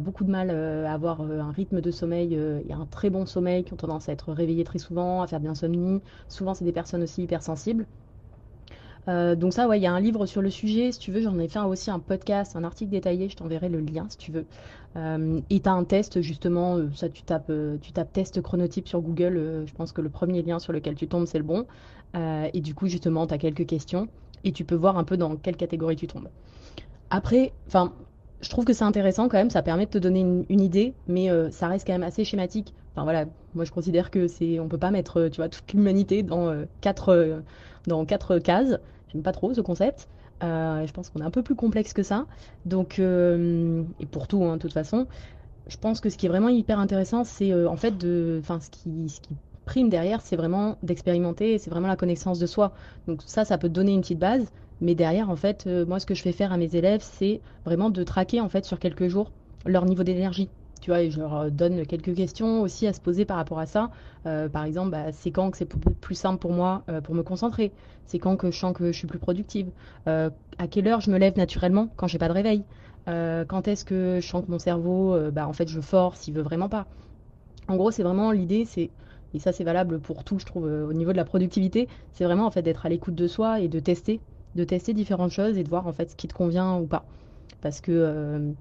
[0.00, 3.72] beaucoup de mal à avoir un rythme de sommeil et un très bon sommeil, qui
[3.72, 6.00] ont tendance à être réveillées très souvent, à faire de l'insomnie.
[6.28, 7.88] Souvent, c'est des personnes aussi hypersensibles.
[9.08, 10.92] Euh, donc ça, ouais, il y a un livre sur le sujet.
[10.92, 13.28] Si tu veux, j'en ai fait aussi un podcast, un article détaillé.
[13.28, 14.46] Je t'enverrai le lien si tu veux.
[14.96, 16.76] Euh, et tu as un test justement.
[16.76, 19.64] Euh, ça, tu tapes, tu tapes test chronotype sur Google.
[19.66, 21.66] Je pense que le premier lien sur lequel tu tombes, c'est le bon.
[22.14, 24.08] et du coup, justement, tu as quelques questions
[24.44, 26.28] et tu peux voir un peu dans quelle catégorie tu tombes.
[27.10, 27.92] Après, enfin,
[28.40, 29.50] je trouve que c'est intéressant quand même.
[29.50, 32.74] Ça permet de te donner une, une idée, mais ça reste quand même assez schématique
[32.94, 36.22] Enfin voilà, moi je considère que c'est, on peut pas mettre, tu vois, toute l'humanité
[36.22, 37.42] dans quatre,
[37.86, 38.78] dans quatre cases.
[39.12, 40.08] J'aime pas trop ce concept.
[40.42, 42.26] Euh, je pense qu'on est un peu plus complexe que ça.
[42.64, 45.06] Donc, euh, et pour tout, hein, de toute façon,
[45.68, 48.58] je pense que ce qui est vraiment hyper intéressant, c'est euh, en fait de, enfin,
[48.60, 49.30] ce qui, ce qui
[49.64, 52.72] prime derrière, c'est vraiment d'expérimenter, c'est vraiment la connaissance de soi.
[53.06, 56.14] Donc ça, ça peut donner une petite base, mais derrière, en fait, moi, ce que
[56.14, 59.30] je fais faire à mes élèves, c'est vraiment de traquer en fait sur quelques jours
[59.64, 60.48] leur niveau d'énergie.
[60.82, 63.60] Tu vois, et je leur euh, donne quelques questions aussi à se poser par rapport
[63.60, 63.90] à ça.
[64.26, 67.22] Euh, par exemple, bah, c'est quand que c'est plus simple pour moi euh, pour me
[67.22, 67.72] concentrer?
[68.04, 69.70] C'est quand que je sens que je suis plus productive?
[70.06, 72.64] À quelle heure je me lève naturellement quand j'ai pas de réveil?
[73.06, 76.42] Quand est-ce que je sens que mon cerveau, bah, en fait, je force, il veut
[76.42, 76.86] vraiment pas?
[77.68, 78.90] En gros, c'est vraiment l'idée, c'est,
[79.34, 82.46] et ça c'est valable pour tout, je trouve, au niveau de la productivité, c'est vraiment
[82.46, 84.20] en fait d'être à l'écoute de soi et de tester,
[84.56, 87.06] de tester différentes choses et de voir en fait ce qui te convient ou pas.
[87.60, 88.52] Parce que,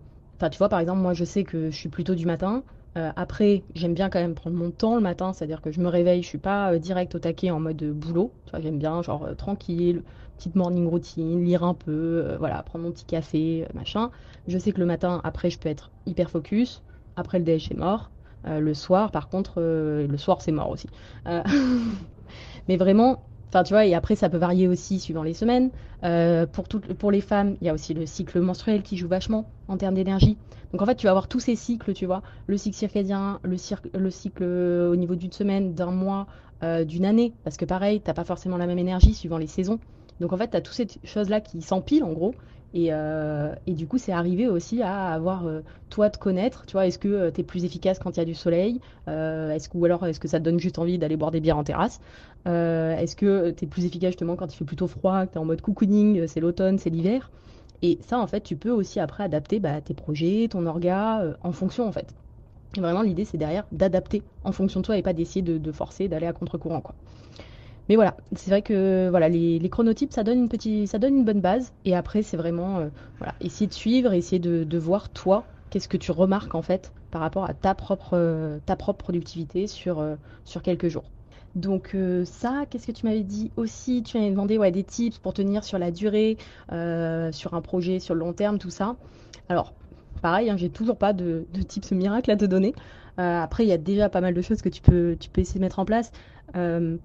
[0.42, 2.64] enfin, tu vois, par exemple, moi je sais que je suis plutôt du matin.
[2.98, 5.88] Euh, après, j'aime bien quand même prendre mon temps le matin, c'est-à-dire que je me
[5.88, 8.34] réveille, je suis pas euh, direct au taquet en mode euh, boulot.
[8.46, 10.02] Tu vois, j'aime bien genre tranquille,
[10.38, 14.10] petite morning routine, lire un peu, voilà, prendre mon petit café, machin.
[14.48, 16.82] Je sais que le matin, après, je peux être hyper focus.
[17.16, 18.10] Après le déj, c'est mort.
[18.44, 20.88] Le soir, par contre, le soir, c'est mort aussi.
[22.68, 23.22] Mais vraiment,
[23.54, 25.72] enfin, tu vois, et après, ça peut varier aussi suivant les semaines.
[26.04, 29.78] Euh, pour les femmes, il y a aussi le cycle menstruel qui joue vachement en
[29.78, 30.38] termes d'énergie.
[30.72, 33.58] Donc, en fait, tu vas avoir tous ces cycles, tu vois, le cycle circadien, le,
[34.00, 36.28] le cycle euh, au niveau d'une semaine, d'un mois,
[36.64, 37.34] euh, d'une année.
[37.44, 39.80] Parce que pareil, t'as pas forcément la même énergie suivant les saisons.
[40.20, 42.34] Donc, en fait, tu as toutes ces choses-là qui s'empilent, en gros.
[42.74, 42.90] Et,
[43.68, 45.44] du coup, c'est arrivé aussi à avoir,
[45.90, 46.66] toi, te connaître.
[46.68, 48.80] Tu vois, est-ce que tu es plus efficace quand il y a du soleil?
[49.08, 51.58] Est-ce que, ou alors, est-ce que ça te donne juste envie d'aller boire des bières
[51.58, 52.00] en terrasse?
[52.48, 55.38] Euh, est-ce que tu es plus efficace justement quand il fait plutôt froid, que tu
[55.38, 57.30] es en mode cocooning, euh, c'est l'automne, c'est l'hiver?
[57.84, 61.34] Et ça, en fait, tu peux aussi après adapter bah, tes projets, ton orga, euh,
[61.44, 62.14] en fonction, en fait.
[62.78, 66.08] Et vraiment, l'idée, c'est derrière d'adapter en fonction de toi et pas d'essayer de, forcer,
[66.08, 66.96] d'aller à contre-courant, quoi.
[67.90, 71.26] Mais voilà, c'est vrai que voilà, les, chronotypes, ça donne une petite, ça donne une
[71.26, 71.74] bonne base.
[71.84, 75.98] Et après, c'est vraiment voilà, essayer de suivre, essayer de, de voir toi, qu'est-ce que
[75.98, 80.06] tu remarques en fait par rapport à ta propre, ta propre productivité sur,
[80.46, 81.04] sur quelques jours.
[81.56, 84.04] Donc euh, ça, qu'est-ce que tu m'avais dit aussi?
[84.04, 86.38] Tu m'avais demandé des tips pour tenir sur la durée,
[86.72, 88.96] euh, sur un projet, sur le long terme, tout ça.
[89.50, 89.74] Alors,
[90.22, 92.74] pareil, hein, j'ai toujours pas de, tips miracles à te donner.
[93.20, 95.42] Euh, après, il y a déjà pas mal de choses que tu peux, tu peux
[95.42, 96.12] essayer de mettre en place.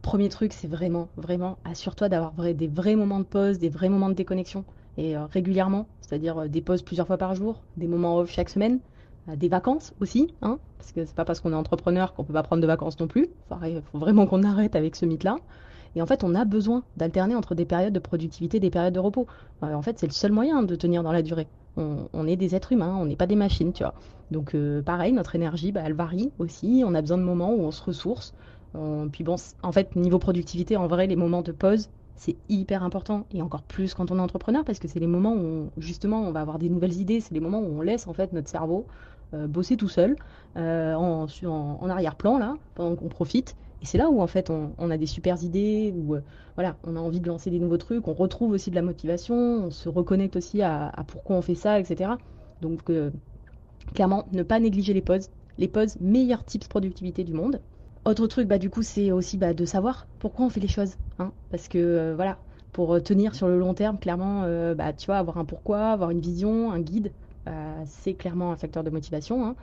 [0.02, 4.08] Premier truc, c'est vraiment, vraiment, assure-toi d'avoir des vrais moments de pause, des vrais moments
[4.08, 4.64] de déconnexion,
[4.96, 8.80] et régulièrement, c'est-à-dire des pauses plusieurs fois par jour, des moments off chaque semaine,
[9.34, 12.44] des vacances aussi, hein, parce que c'est pas parce qu'on est entrepreneur qu'on peut pas
[12.44, 13.28] prendre de vacances non plus.
[13.64, 15.38] Il faut vraiment qu'on arrête avec ce mythe-là.
[15.96, 18.94] Et en fait, on a besoin d'alterner entre des périodes de productivité et des périodes
[18.94, 19.26] de repos.
[19.62, 21.48] Euh, en fait, c'est le seul moyen de tenir dans la durée.
[21.78, 23.92] On, est des êtres humains, on n'est pas des machines, tu vois.
[24.30, 26.84] Donc, euh, pareil, notre énergie, bah, elle varie aussi.
[26.86, 28.32] On a besoin de moments où on se ressource.
[29.12, 33.26] Puis bon, en fait, niveau productivité, en vrai, les moments de pause, c'est hyper important.
[33.32, 36.30] Et encore plus quand on est entrepreneur, parce que c'est les moments où, justement, on
[36.30, 37.20] va avoir des nouvelles idées.
[37.20, 40.16] C'est les moments où on laisse, en fait, notre cerveau euh, bosser tout seul,
[40.56, 43.56] euh, en, en- arrière-plan, là, pendant qu'on profite.
[43.82, 46.22] Et c'est là où, en fait, on, a des super idées, où, euh,
[46.56, 49.34] voilà, on a envie de lancer des nouveaux trucs, on retrouve aussi de la motivation,
[49.36, 52.18] on se reconnecte aussi à, pourquoi on fait ça, etc.
[52.60, 53.10] Donc, euh,
[53.94, 55.30] clairement, ne pas négliger les pauses.
[55.58, 57.62] Les pauses, meilleurs tips productivité du monde.
[58.04, 60.96] Autre truc, bah, du coup, c'est aussi bah, de savoir pourquoi on fait les choses.
[61.18, 61.32] hein.
[61.50, 62.38] Parce que, euh, voilà,
[62.72, 65.90] pour euh, tenir sur le long terme, clairement, euh, bah, tu vois, avoir un pourquoi,
[65.92, 67.25] avoir une vision, un guide, euh,
[67.86, 69.44] c'est clairement un facteur de motivation.
[69.46, 69.56] hein.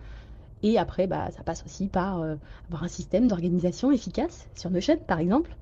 [0.63, 2.35] Et après, bah, ça passe aussi par euh,
[2.67, 5.57] avoir un système d'organisation efficace sur Notion, par exemple.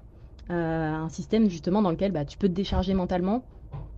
[0.49, 3.45] Euh, un système justement dans lequel bah, tu peux te décharger mentalement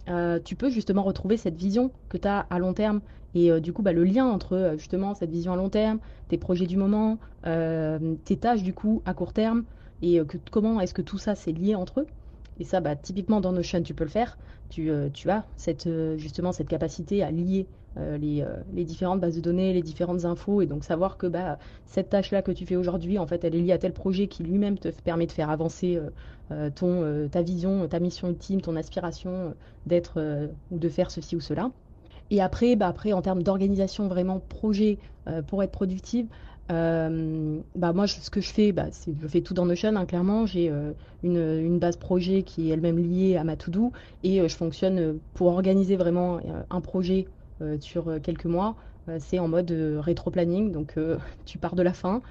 [0.09, 3.01] euh, tu peux justement retrouver cette vision que tu as à long terme
[3.33, 5.99] et euh, du coup bah, le lien entre euh, justement cette vision à long terme,
[6.27, 9.63] tes projets du moment, euh, tes tâches du coup à court terme
[10.01, 12.07] et euh, comment est-ce que tout ça c'est lié entre eux.
[12.59, 14.37] Et ça, bah, typiquement dans Notion, tu peux le faire.
[14.69, 19.41] Tu, euh, as cette, euh, justement cette capacité à lier euh, les, différentes bases de
[19.41, 23.19] données, les différentes infos, et donc savoir que bah, cette tâche-là que tu fais aujourd'hui,
[23.19, 25.99] en fait, elle est liée à tel projet qui lui-même te permet de faire avancer
[26.49, 31.71] ta vision, ta mission ultime, ton aspiration d'être ou de faire ceci ou cela.
[32.29, 34.97] Et après, bah après en termes d'organisation vraiment projet
[35.47, 36.27] pour être productive,
[36.71, 40.45] euh, bah moi ce que je fais, bah, je fais tout dans Notion, hein, clairement.
[40.45, 43.91] J'ai euh, une, une base projet qui est elle-même liée à ma to-do
[44.23, 47.27] et euh, je fonctionne pour organiser vraiment un projet
[47.79, 48.75] sur quelques mois.
[49.19, 50.97] c'est en mode rétro-planning, donc
[51.45, 52.21] tu pars de la fin.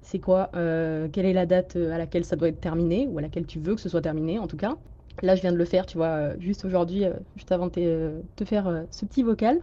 [0.00, 3.46] C'est quoi, quelle est la date à laquelle ça doit être terminé ou à laquelle
[3.46, 4.76] tu veux que ce soit terminé en tout cas.
[5.22, 8.84] Là, je viens de le faire, tu vois, juste aujourd'hui, juste avant de te, faire
[8.92, 9.60] ce petit vocal.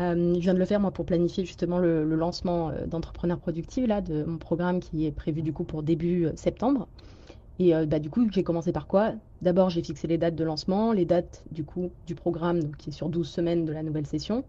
[0.00, 3.86] Euh, je viens de le faire moi pour planifier justement le, lancement euh, d'Entrepreneurs Productifs,
[3.86, 6.88] là, de mon programme qui est prévu du coup pour début euh, septembre.
[7.58, 9.12] Et bah, du coup, j'ai commencé par quoi?
[9.40, 12.90] D'abord, j'ai fixé les dates de lancement, les dates du coup du programme donc, qui
[12.90, 14.42] est sur 12 semaines de la nouvelle session.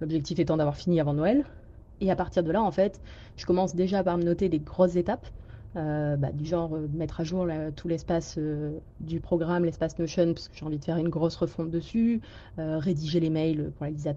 [0.00, 1.46] L'objectif étant d'avoir fini avant Noël.
[2.02, 3.00] Et à partir de là, en fait,
[3.36, 5.26] je commence déjà par me noter les grosses étapes.
[5.76, 10.34] Euh, bah, du genre euh, mettre à jour tout l'espace euh, du programme, l'espace Notion,
[10.34, 12.20] parce que j'ai envie de faire une grosse refonte dessus,
[12.58, 14.08] rédiger les mails pour la liste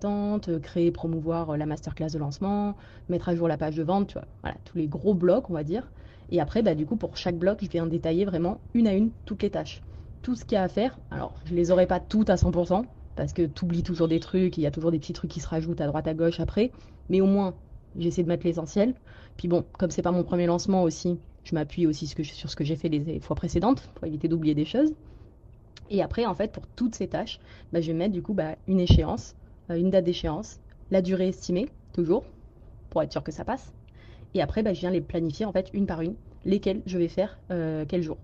[0.62, 2.76] créer, promouvoir la masterclass de lancement,
[3.10, 5.54] mettre à jour la page de vente, tu vois, voilà, tous les gros blocs, on
[5.54, 5.92] va dire.
[6.32, 9.12] Et après, bah, du coup, pour chaque bloc, je viens détailler vraiment une à une
[9.26, 9.82] toutes les tâches.
[10.24, 10.98] Tout ce qu'il y a à faire.
[11.12, 12.86] Alors, je les aurai pas toutes à 100%,
[13.16, 15.40] parce que tu oublies toujours des trucs, il y a toujours des petits trucs qui
[15.40, 16.72] se rajoutent à droite à gauche après,
[17.10, 17.54] mais au moins,
[17.98, 18.96] j'essaie de mettre l'essentiel.
[19.38, 22.64] Puis bon, comme c'est pas mon premier lancement aussi, je m'appuie aussi sur ce que
[22.64, 24.94] j'ai fait les fois précédentes pour éviter d'oublier des choses.
[25.90, 27.40] Et après, en fait, pour toutes ces tâches,
[27.72, 29.36] bah, je vais mettre du coup bah, une échéance,
[29.70, 30.60] euh, une date d'échéance,
[30.92, 32.24] la durée estimée, toujours,
[32.90, 33.74] pour être sûr que ça passe.
[34.34, 37.08] Et après, bah, je viens les planifier en fait une par une, lesquelles je vais
[37.08, 38.18] faire euh, quel jour.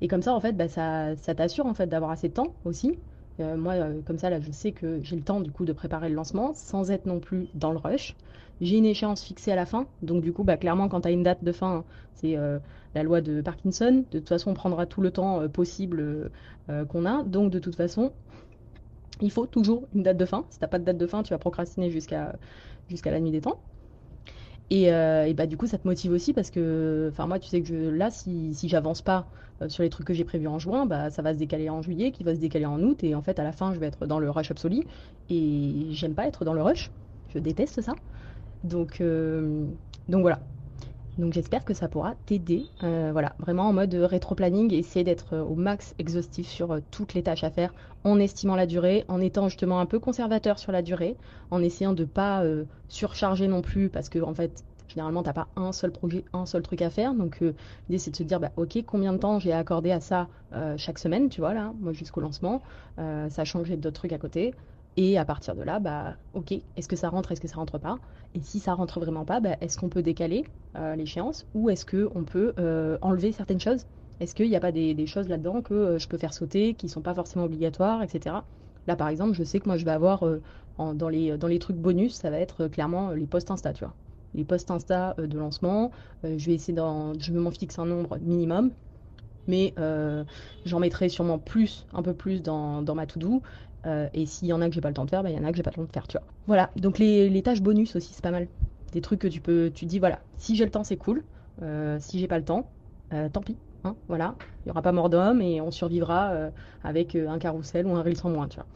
[0.00, 2.98] Et comme ça, en fait, ça, t'assure en fait d'avoir assez de temps aussi.
[3.40, 3.74] Euh, moi,
[4.06, 6.52] comme ça, là, je sais que j'ai le temps du coup de préparer le lancement
[6.54, 8.14] sans être non plus dans le rush.
[8.60, 9.86] J'ai une échéance fixée à la fin.
[10.02, 12.58] Donc du coup, bah, clairement, quand tu as une date de fin, c'est euh,
[12.94, 14.04] la loi de Parkinson.
[14.10, 16.30] De toute façon, on prendra tout le temps euh, possible
[16.70, 17.22] euh, qu'on a.
[17.22, 18.12] Donc de toute façon,
[19.20, 20.44] il faut toujours une date de fin.
[20.50, 22.32] Si tu pas de date de fin, tu vas procrastiner jusqu'à
[23.04, 23.60] la nuit des temps.
[24.70, 24.90] Et,
[25.34, 28.10] bah du coup, ça te motive aussi parce que, enfin moi, tu sais que là,
[28.10, 29.28] si, si j'avance pas
[29.68, 32.10] sur les trucs que j'ai prévus en juin, bah ça va se décaler en juillet,
[32.10, 34.06] qui va se décaler en août, et en fait, à la fin, je vais être
[34.06, 34.82] dans le rush absolu.
[35.30, 36.90] Et j'aime pas être dans le rush.
[37.32, 37.94] Je déteste ça.
[38.66, 39.66] Donc, euh,
[40.08, 40.40] donc voilà.
[41.18, 42.66] Donc j'espère que ça pourra t'aider.
[42.82, 47.22] Euh, voilà, vraiment en mode rétro-planning essayer d'être euh, au max exhaustif sur toutes les
[47.22, 47.72] tâches à faire
[48.04, 51.16] en estimant la durée, en étant justement un peu conservateur sur la durée,
[51.50, 52.44] en essayant de pas
[52.88, 56.62] surcharger non plus parce que en fait généralement t'as pas un seul projet, un seul
[56.62, 57.14] truc à faire.
[57.14, 60.28] Donc l'idée c'est de se dire bah ok combien de temps j'ai accordé à ça
[60.76, 62.62] chaque semaine, tu vois là, moi jusqu'au lancement,
[62.96, 64.54] ça a changé d'autres trucs à côté.
[64.96, 67.78] Et à partir de là, bah, ok, est-ce que ça rentre, est-ce que ça rentre
[67.78, 67.98] pas?
[68.34, 70.44] Et si ça rentre vraiment pas, bah, est-ce qu'on peut décaler
[70.76, 71.46] euh, l'échéance?
[71.54, 73.84] Ou est-ce qu'on peut euh, enlever certaines choses?
[74.20, 76.88] Est-ce qu'il n'y a pas des, choses là-dedans que euh, je peux faire sauter, qui
[76.88, 78.46] sont pas forcément obligatoires, etc.
[78.86, 80.24] Là, par exemple, je sais que moi, je vais avoir
[80.78, 83.94] dans, les, dans les trucs bonus, ça va être clairement les posts Insta, tu vois.
[84.32, 85.90] Les posts Insta de lancement,
[86.22, 88.70] je vais essayer d'en, je m'en fixe un nombre minimum,
[89.48, 89.74] mais
[90.64, 93.42] j'en mettrai sûrement plus, un peu plus dans, dans ma to-do.
[93.86, 95.36] Euh, et s'il y en a que j'ai pas le temps de faire, bah, il
[95.36, 96.26] y en a que j'ai pas le temps de faire, tu vois.
[96.46, 98.48] Voilà, donc les, tâches bonus aussi, c'est pas mal.
[98.92, 101.22] Des trucs que tu peux, tu dis, voilà, si j'ai le temps, c'est cool.
[101.62, 102.68] Euh, si j'ai pas le temps,
[103.12, 103.56] euh, tant pis.
[103.84, 106.32] Hein, voilà, il y aura pas mort d'homme et on survivra
[106.82, 108.66] avec un carrousel ou un reel sans moins, tu vois.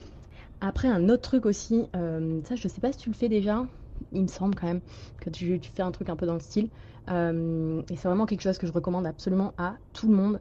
[0.61, 3.67] Après, un autre truc aussi, ça, je sais pas si tu le fais déjà,
[4.13, 4.83] il me semble quand même
[5.21, 6.69] que tu, tu fais un truc un peu dans le style.
[7.09, 10.41] et c'est vraiment quelque chose que je recommande absolument à tout le monde,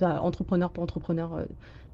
[0.00, 1.44] entrepreneur pour entrepreneur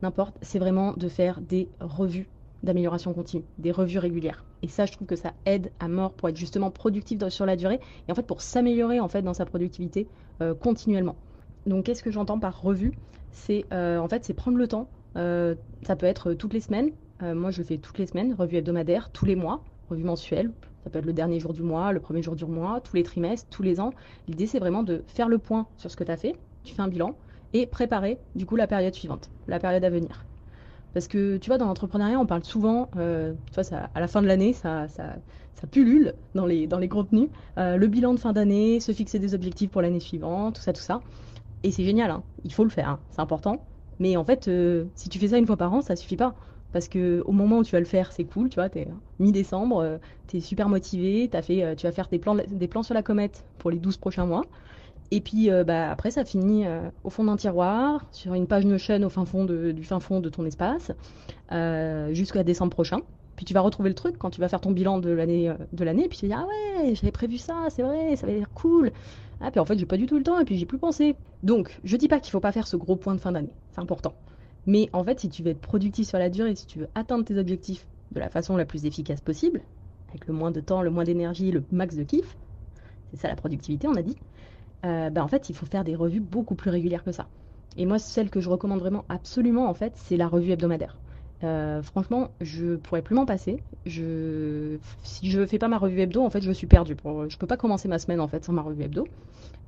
[0.02, 2.28] n'importe, c'est vraiment de faire des revues
[2.62, 4.44] d'amélioration continue, des revues régulières.
[4.62, 7.56] Et ça, je trouve que ça aide à mort pour être justement productif sur la
[7.56, 10.08] durée et en fait pour s'améliorer en fait dans sa productivité
[10.40, 11.16] euh, continuellement.
[11.66, 12.92] Donc, qu'est-ce que j'entends par revue?
[13.30, 14.88] C'est euh, en fait c'est prendre le temps.
[15.16, 16.90] Euh, ça peut être toutes les semaines.
[17.20, 20.50] moi, je fais toutes les semaines, revue hebdomadaire, tous les mois, revue mensuelle.
[20.84, 23.02] Ça peut être le dernier jour du mois, le premier jour du mois, tous les
[23.02, 23.92] trimestres, tous les ans.
[24.28, 26.36] L'idée, c'est vraiment de faire le point sur ce que tu as fait.
[26.62, 27.16] Tu fais un bilan
[27.52, 30.24] et préparer du coup la période suivante, la période à venir.
[30.94, 34.08] Parce que tu vois, dans l'entrepreneuriat, on parle souvent, euh, tu vois, ça, à la
[34.08, 35.16] fin de l'année, ça, ça,
[35.54, 37.28] ça, pullule dans les, dans les contenus.
[37.58, 40.72] Euh, le bilan de fin d'année, se fixer des objectifs pour l'année suivante, tout ça,
[40.72, 41.00] tout ça.
[41.62, 42.22] Et c'est génial, hein.
[42.44, 43.00] il faut le faire, hein.
[43.10, 43.62] c'est important.
[43.98, 46.34] Mais en fait, euh, si tu fais ça une fois par an, ça suffit pas.
[46.72, 49.98] Parce que au moment où tu vas le faire, c'est cool, tu vois, t'es mi-décembre,
[50.26, 53.44] tu es super motivé, fait, tu vas faire des plans, des plans sur la comète
[53.56, 54.42] pour les 12 prochains mois.
[55.10, 58.66] Et puis euh, bah, après, ça finit euh, au fond d'un tiroir, sur une page
[58.66, 60.92] Notion au fin fond du fin fond de ton espace,
[61.52, 63.00] euh, jusqu'à décembre prochain.
[63.36, 65.48] Puis tu vas retrouver le truc quand tu vas faire ton bilan de l'année,
[66.08, 68.90] puis tu vas dire ah ouais, j'avais prévu ça, c'est vrai, ça va l'air cool.
[69.40, 71.14] Ah puis en fait j'ai pas du tout le temps et puis j'ai plus pensé.
[71.44, 73.80] Donc je dis pas qu'il faut pas faire ce gros point de fin d'année, c'est
[73.80, 74.12] important.
[74.66, 77.24] Mais en fait si tu veux être productif sur la durée, si tu veux atteindre
[77.24, 79.62] tes objectifs de la façon la plus efficace possible,
[80.10, 82.36] avec le moins de temps, le moins d'énergie, le max de kiff,
[83.12, 84.16] c'est ça la productivité on a dit
[84.84, 87.26] euh, bah, en fait, il faut faire des revues beaucoup plus régulières que ça.
[87.76, 90.96] Et moi, celle que je recommande vraiment absolument, en fait, c'est la revue hebdomadaire.
[91.44, 93.62] Euh, franchement, je pourrais plus m'en passer.
[93.86, 94.78] Je...
[95.04, 96.96] Si je fais pas ma revue hebdo, en fait, je suis perdue.
[96.96, 97.28] Pour...
[97.28, 99.06] Je peux pas commencer ma semaine en fait sans ma revue hebdo.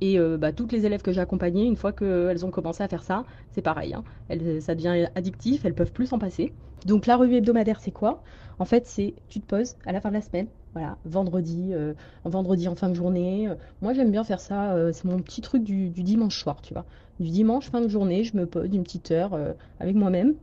[0.01, 2.89] Et euh, bah, toutes les élèves que j'ai accompagnées, une fois qu'elles ont commencé à
[2.89, 3.95] faire ça, c'est pareil.
[3.95, 4.03] Hein.
[4.29, 6.53] Elles, ça devient addictif, elles peuvent plus s'en passer.
[6.87, 8.23] Donc la revue hebdomadaire, c'est quoi?
[8.61, 11.95] En fait, c'est tu te poses à la fin de la semaine, voilà, vendredi, euh,
[12.25, 13.49] vendredi en fin de journée.
[13.83, 14.77] Moi, j'aime bien faire ça.
[14.93, 16.85] c'est mon petit truc du, dimanche soir, tu vois.
[17.19, 19.37] Du dimanche fin de journée, je me pose une petite heure
[19.81, 20.35] avec moi-même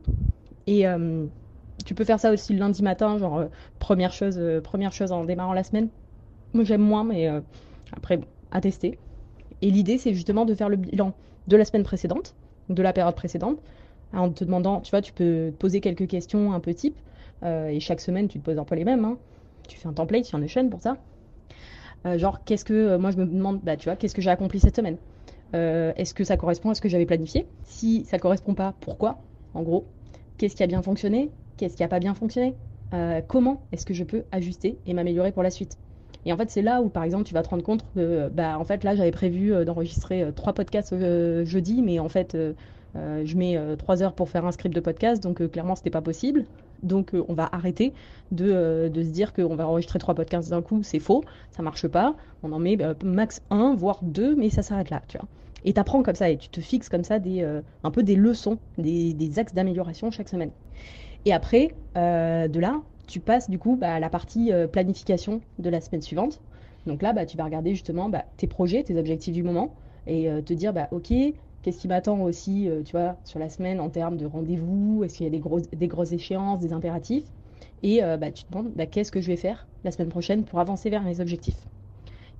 [0.68, 1.24] et euh,
[1.86, 3.46] tu peux faire ça aussi le lundi matin, genre euh,
[3.78, 5.88] première, chose, euh, première chose en démarrant la semaine.
[6.52, 7.26] Moi j'aime moins, mais
[7.92, 8.98] après, à tester.
[9.62, 11.14] Et l'idée, c'est justement de faire le bilan
[11.46, 12.34] de la semaine précédente,
[12.68, 13.58] de la période précédente,
[14.14, 16.96] en te demandant, tu vois, tu peux poser quelques questions un peu type,
[17.44, 19.04] et chaque semaine, tu te poses un peu les mêmes.
[19.04, 19.18] Hein.
[19.68, 20.96] Tu fais un template sur Notion pour ça.
[22.16, 24.76] genre, qu'est-ce que, moi je me demande, bah, tu vois, qu'est-ce que j'ai accompli cette
[24.76, 24.96] semaine?
[25.52, 27.46] Est-ce que ça correspond à ce que j'avais planifié?
[27.64, 29.18] Si ça correspond pas, pourquoi?
[29.54, 29.86] En gros,
[30.38, 31.32] Qu'est-ce qui a bien fonctionné?
[31.56, 32.54] Qu'est-ce qui n'a pas bien fonctionné?
[32.94, 35.76] Euh, Comment est-ce que je peux ajuster et m'améliorer pour la suite?
[36.24, 38.56] Et en fait, c'est là où, par exemple, tu vas te rendre compte que, bah,
[38.56, 40.94] en fait, là, j'avais prévu euh, d'enregistrer euh, trois podcasts
[41.44, 42.36] jeudi, mais en fait,
[42.94, 46.46] je mets trois heures pour faire un script de podcast, donc clairement, c'était pas possible.
[46.82, 47.92] Donc, on va arrêter
[48.30, 51.86] de, de se dire qu'on va enregistrer trois podcasts d'un coup, c'est faux, ça marche
[51.88, 52.14] pas.
[52.42, 55.28] On en met bah, max un, voire deux, mais ça s'arrête là, tu vois.
[55.64, 58.02] Et tu apprends comme ça et tu te fixes comme ça des, euh, un peu
[58.02, 60.50] des leçons, des, axes d'amélioration chaque semaine.
[61.24, 65.40] Et après, euh, de là, tu passes du coup bah, à la partie euh, planification
[65.58, 66.40] de la semaine suivante.
[66.86, 69.74] Donc là, bah, tu vas regarder justement bah, tes projets, tes objectifs du moment
[70.06, 71.12] et te dire, bah, ok,
[71.68, 75.02] qu'est-ce qui m'attend aussi, tu vois, sur la semaine en termes de rendez-vous?
[75.04, 77.26] Est-ce qu'il y a des, grosses, échéances, des impératifs?
[77.82, 80.60] Et bah, tu te demandes, bah, qu'est-ce que je vais faire la semaine prochaine pour
[80.60, 81.66] avancer vers mes objectifs?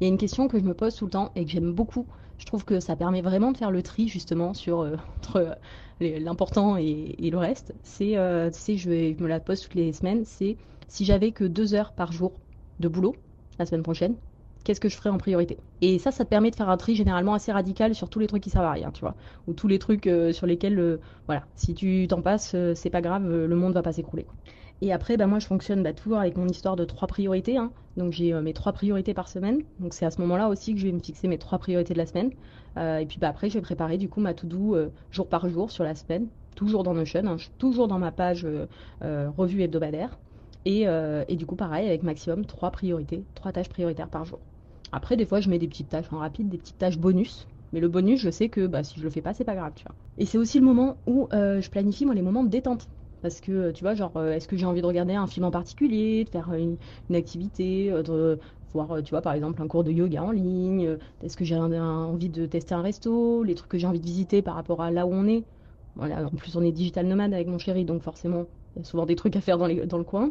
[0.01, 1.73] Il y a une question que je me pose tout le temps et que j'aime
[1.73, 2.07] beaucoup,
[2.39, 5.59] je trouve que ça permet vraiment de faire le tri justement sur euh, entre
[6.03, 7.75] euh, l'important et, le reste.
[7.83, 11.75] C'est, euh, je, je, me la pose toutes les semaines, c'est si j'avais que deux
[11.75, 12.41] heures par jour
[12.79, 13.15] de boulot
[13.59, 14.15] la semaine prochaine,
[14.69, 16.95] qu'est-ce que je ferais en priorité Et ça, ça te permet de faire un tri
[16.95, 19.15] généralement assez radical sur tous les trucs qui servent à rien, tu vois,
[19.47, 23.57] ou tous les trucs sur lesquels, voilà, si tu t'en passes, c'est pas grave, le
[23.57, 24.27] monde va pas s'écrouler.
[24.81, 27.57] Et après, bah, moi, je fonctionne bah, toujours avec mon histoire de trois priorités.
[27.57, 27.73] Hein.
[27.97, 29.63] Donc, j'ai euh, mes trois priorités par semaine.
[29.81, 31.99] Donc, c'est à ce moment-là aussi que je vais me fixer mes trois priorités de
[31.99, 32.31] la semaine.
[32.77, 35.49] Euh, et puis, bah, après, je vais préparer du coup ma to-do euh, jour par
[35.49, 37.37] jour sur la semaine, toujours dans Notion, hein.
[37.59, 38.47] toujours dans ma page
[39.01, 40.19] revue hebdomadaire.
[40.65, 40.83] Et,
[41.29, 44.41] et, du coup, pareil, avec maximum trois priorités, trois tâches prioritaires par jour.
[44.93, 47.47] Après, des fois, je mets des petites tâches en rapide, des petites tâches bonus.
[47.73, 49.73] Mais le bonus, je sais que bah, si je le fais pas, c'est pas grave,
[49.77, 49.95] tu vois.
[50.17, 52.89] Et c'est aussi le moment où je planifie moi les moments de détente.
[53.21, 55.51] Parce que, tu vois, genre, euh, est-ce que j'ai envie de regarder un film en
[55.51, 56.79] particulier, de faire une,
[57.15, 58.39] activité, euh, de
[58.73, 61.57] voir, euh, tu vois, par exemple, un cours de yoga en ligne Est-ce que j'ai
[61.57, 64.91] envie de tester un resto Les trucs que j'ai envie de visiter par rapport à
[64.91, 65.45] là où on est
[65.97, 68.47] voilà, En plus, on est digital nomade avec mon chéri, donc forcément,
[68.77, 70.31] il y a souvent des trucs à faire dans, les, dans le coin.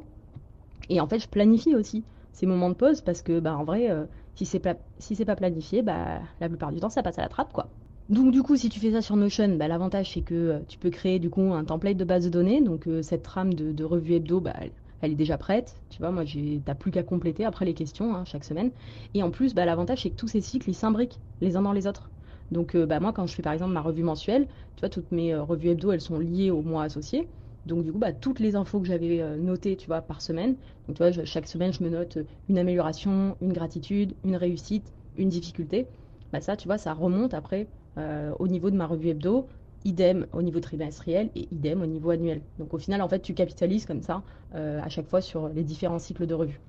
[0.90, 3.90] Et en fait, je planifie aussi ces moments de pause parce que, bah, en vrai,
[4.38, 7.54] si c'est pas, pas planifié, bah, la plupart du temps, ça passe à la trappe,
[7.54, 7.70] quoi.
[8.10, 10.78] Donc du coup, si tu fais ça sur Notion, bah, l'avantage c'est que euh, tu
[10.78, 12.62] peux créer du coup un template de base de données.
[12.62, 14.54] Donc euh, cette trame de, revue hebdo, bah,
[15.02, 15.82] elle, est déjà prête.
[15.90, 16.24] Tu vois, moi,
[16.64, 18.72] t'as plus qu'à compléter après les questions hein, chaque semaine.
[19.14, 21.74] Et en plus, bah, l'avantage c'est que tous ces cycles ils s'imbriquent les uns dans
[21.74, 22.10] les autres.
[22.50, 24.48] Donc euh, bah, moi, quand je fais par exemple ma revue mensuelle,
[24.78, 27.28] tu vois, toutes mes revues hebdo, elles sont liées au mois associé.
[27.68, 30.56] Donc du coup, bah, toutes les infos que j'avais notées, tu vois, par semaine.
[31.26, 32.18] Chaque semaine, je me note
[32.50, 35.88] une amélioration, une gratitude, une réussite, une difficulté.
[36.32, 39.48] Bah ça, tu vois, ça remonte après euh, au niveau de ma revue hebdo,
[39.86, 42.42] idem au niveau trimestriel et idem au niveau annuel.
[42.60, 44.24] Donc au final, en fait, tu capitalises comme ça
[44.56, 46.60] euh, à chaque fois sur les différents cycles de revue.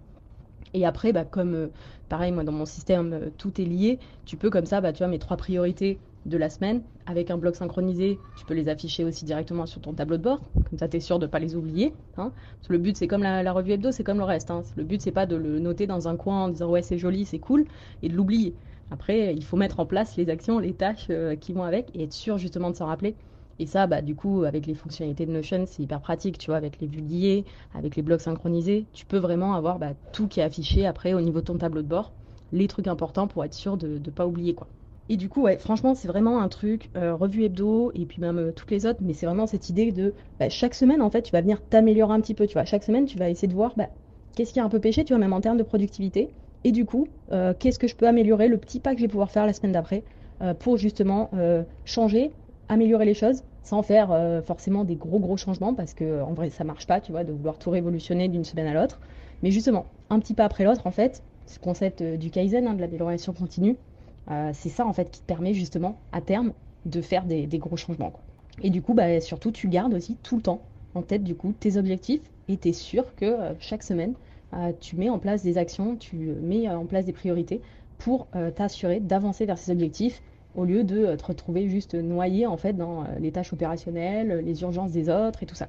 [0.74, 1.68] Et après, bah, comme euh,
[2.08, 5.08] pareil, moi dans mon système, tout est lié, tu peux comme ça, bah, tu vois,
[5.08, 9.24] mes trois priorités de la semaine, avec un bloc synchronisé, tu peux les afficher aussi
[9.24, 11.56] directement sur ton tableau de bord, comme ça tu es sûr de ne pas les
[11.56, 11.94] oublier.
[12.16, 12.32] Hein.
[12.68, 14.50] le but c'est comme la, revue hebdo, c'est comme le reste.
[14.50, 14.62] Hein.
[14.76, 17.24] Le but c'est pas de le noter dans un coin en disant ouais c'est joli,
[17.24, 17.64] c'est cool,
[18.02, 18.54] et de l'oublier.
[18.90, 22.04] Après, il faut mettre en place les actions, les tâches euh, qui vont avec et
[22.04, 23.16] être sûr justement de s'en rappeler.
[23.58, 26.56] Et ça, bah, du coup, avec les fonctionnalités de Notion, c'est hyper pratique, tu vois,
[26.56, 30.40] avec les vues liées, avec les blocs synchronisés, tu peux vraiment avoir bah, tout qui
[30.40, 32.12] est affiché après au niveau de ton tableau de bord,
[32.52, 34.68] les trucs importants pour être sûr de ne pas oublier, quoi.
[35.08, 38.38] Et du coup, ouais, franchement, c'est vraiment un truc, euh, revue hebdo, et puis même
[38.38, 41.22] euh, toutes les autres, mais c'est vraiment cette idée de bah, chaque semaine, en fait,
[41.22, 42.66] tu vas venir t'améliorer un petit peu, tu vois.
[42.66, 43.88] Chaque semaine, tu vas essayer de voir bah,
[44.36, 46.84] qu'est-ce qui a un peu pêché, tu vois, même en termes de productivité, et du
[46.84, 49.46] coup, euh, qu'est-ce que je peux améliorer, le petit pas que je vais pouvoir faire
[49.46, 50.04] la semaine d'après
[50.60, 51.30] pour justement
[51.84, 52.30] changer,
[52.68, 56.62] améliorer les choses sans faire forcément des gros gros changements parce que en vrai ça
[56.62, 59.00] marche pas, tu vois, de vouloir tout révolutionner d'une semaine à l'autre.
[59.42, 62.80] Mais justement, un petit pas après l'autre, en fait, ce concept du kaizen, hein, de
[62.80, 63.78] l'amélioration continue,
[64.52, 66.52] c'est ça en fait qui te permet justement à terme
[66.86, 68.12] de faire des, gros changements.
[68.62, 70.62] Et du coup, bah, surtout, tu gardes aussi tout le temps
[70.94, 74.14] en tête du coup tes objectifs et tu es sûr que chaque semaine,
[74.80, 77.60] tu mets en place des actions, tu mets en place des priorités
[77.98, 78.26] pour
[78.56, 80.22] t'assurer d'avancer vers ces objectifs
[80.54, 84.92] au lieu de te retrouver juste noyé en fait dans les tâches opérationnelles, les urgences
[84.92, 85.68] des autres et tout ça.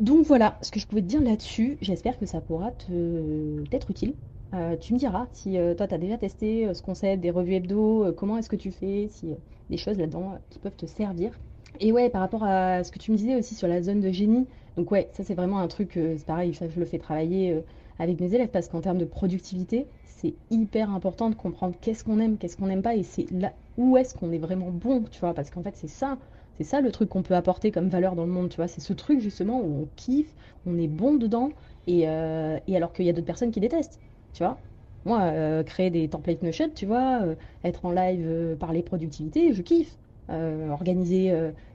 [0.00, 1.78] Donc voilà ce que je pouvais te dire là-dessus.
[1.80, 4.14] J'espère que ça pourra te t'être utile.
[4.54, 7.30] Euh, tu me diras si euh, toi tu as déjà testé euh, ce concept des
[7.30, 9.34] revues hebdo, comment est-ce que tu fais, si
[9.70, 11.32] des choses là-dedans qui peuvent te servir.
[11.80, 14.10] Et ouais, par rapport à ce que tu me disais aussi sur la zone de
[14.10, 14.46] génie,
[14.76, 17.62] donc ouais, ça c'est vraiment un truc, c'est pareil, ça je le fais travailler
[17.98, 22.18] avec mes élèves parce qu'en termes de productivité, c'est hyper important de comprendre qu'est-ce qu'on
[22.20, 25.18] aime, qu'est-ce qu'on n'aime pas et c'est là où est-ce qu'on est vraiment bon, tu
[25.20, 26.18] vois, parce qu'en fait c'est ça,
[26.58, 28.82] c'est ça le truc qu'on peut apporter comme valeur dans le monde, tu vois, c'est
[28.82, 30.34] ce truc justement où on kiffe,
[30.66, 31.48] on est bon dedans
[31.86, 33.98] et, et alors qu'il y a d'autres personnes qui détestent
[34.32, 34.58] tu vois.
[35.04, 39.52] Moi, euh, créer des templates Notion, tu vois, euh, être en live, euh, parler productivité,
[39.52, 39.96] je kiffe.
[40.28, 41.30] organiser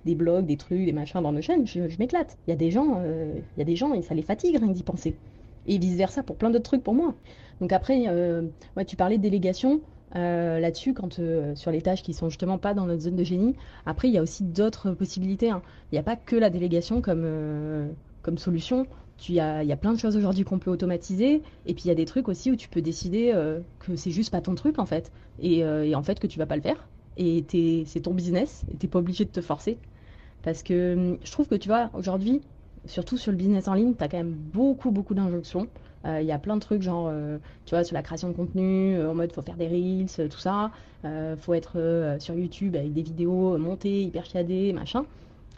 [0.06, 2.38] des blogs, des trucs, des machins dans Notion, je, je m'éclate.
[2.48, 4.72] Il y a des gens, il y a des gens et ça les fatigue rien
[4.72, 5.16] d'y penser.
[5.68, 7.14] Et vice versa pour plein d'autres trucs pour moi.
[7.62, 8.10] Donc après,
[8.76, 9.82] ouais, tu parlais de délégation.
[10.16, 11.20] là-dessus, quand
[11.54, 13.56] sur les tâches qui sont justement pas dans notre zone de génie.
[13.86, 15.52] Après, il y a aussi d'autres possibilités.
[15.52, 15.62] Hein.
[15.92, 17.94] Il n'y a pas que la délégation comme,
[18.24, 18.88] comme solution
[19.30, 21.42] il y a, plein de choses aujourd'hui qu'on peut automatiser.
[21.66, 24.12] Et puis il y a des trucs aussi où tu peux décider euh, que c'est
[24.12, 25.12] juste pas ton truc en fait.
[25.44, 26.88] Euh, et, en fait que tu vas pas le faire.
[27.18, 27.44] Et
[27.86, 28.66] c'est ton business.
[28.72, 29.80] Et t'es pas obligé de te forcer.
[30.44, 32.42] Parce que hum, je trouve que tu vois, aujourd'hui,
[32.86, 35.68] surtout sur le business en ligne, tu as quand même beaucoup, beaucoup d'injonctions.
[36.06, 37.12] Euh, il y a plein de trucs, genre,
[37.66, 40.72] tu vois, sur la création de contenu, en mode faut faire des reels, tout ça.
[41.40, 45.06] faut être sur YouTube avec des vidéos montées, hyper chiadées, machin.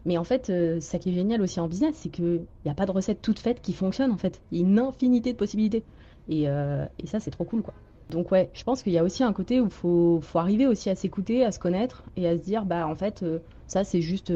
[0.06, 2.74] Mais en fait, euh, ça qui est génial aussi en business, c'est qu'il n'y a
[2.74, 4.42] pas de recette toute faite qui fonctionne en fait.
[4.52, 5.84] Il y a une infinité de possibilités.
[6.28, 7.74] Et, euh, et ça, c'est trop cool quoi.
[8.10, 10.66] Donc ouais, je pense qu'il y a aussi un côté où il faut, faut, arriver
[10.66, 13.38] aussi à s'écouter, à se connaître et à se dire, bah en fait, euh,
[13.68, 14.34] ça c'est juste,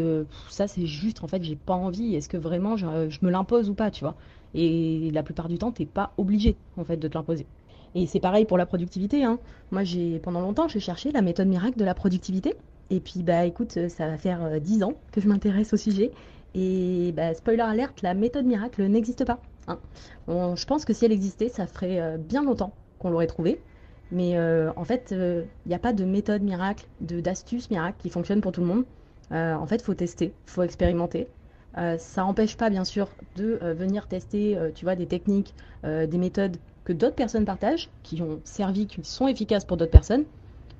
[0.49, 2.13] ça c'est juste, en fait, j'ai pas envie.
[2.15, 4.15] Est-ce que vraiment je, me l'impose ou pas, tu vois?
[4.53, 7.47] Et la plupart du temps, t'es pas obligé en fait de te l'imposer.
[7.95, 9.23] Et c'est pareil pour la productivité.
[9.23, 9.39] Hein.
[9.71, 12.55] Moi, j'ai pendant longtemps, j'ai cherché la méthode miracle de la productivité.
[12.93, 15.77] Et puis, bah, écoute, euh, ça va faire 10 euh, ans que je m'intéresse au
[15.77, 16.11] sujet.
[16.53, 19.39] Et bah, spoiler alerte, la méthode miracle n'existe pas.
[19.67, 19.79] Hein.
[20.27, 23.59] je pense que si elle existait, ça ferait euh, bien longtemps qu'on l'aurait trouvée.
[24.11, 28.51] Mais en fait, il n'y a pas de méthode miracle, d'astuce miracle qui fonctionne pour
[28.51, 28.85] tout le monde.
[29.31, 31.27] en fait, faut tester, faut expérimenter.
[31.73, 36.93] ça n'empêche pas, bien sûr, de venir tester, tu vois, des techniques, des méthodes que
[36.93, 40.25] d'autres personnes partagent, qui ont servi, qui sont efficaces pour d'autres personnes.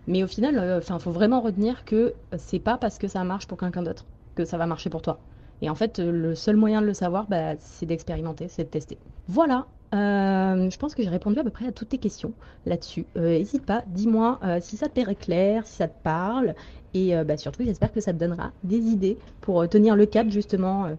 [0.08, 3.47] Mais au final, euh, enfin, faut vraiment retenir que c'est pas parce que ça marche
[3.47, 5.20] pour quelqu'un d'autre que ça va marcher pour toi.
[5.62, 8.97] Et en fait, le seul moyen de le savoir, bah, c'est d'expérimenter, c'est de tester.
[9.28, 9.68] Voilà.
[9.93, 12.34] Euh, je pense que j'ai répondu à peu près à toutes tes questions
[12.66, 13.06] là-dessus.
[13.16, 16.56] N'hésite euh, pas, dis-moi si ça te paraît clair, si ça te parle.
[16.95, 20.89] Et bah, surtout, j'espère que ça te donnera des idées pour tenir le cap, justement,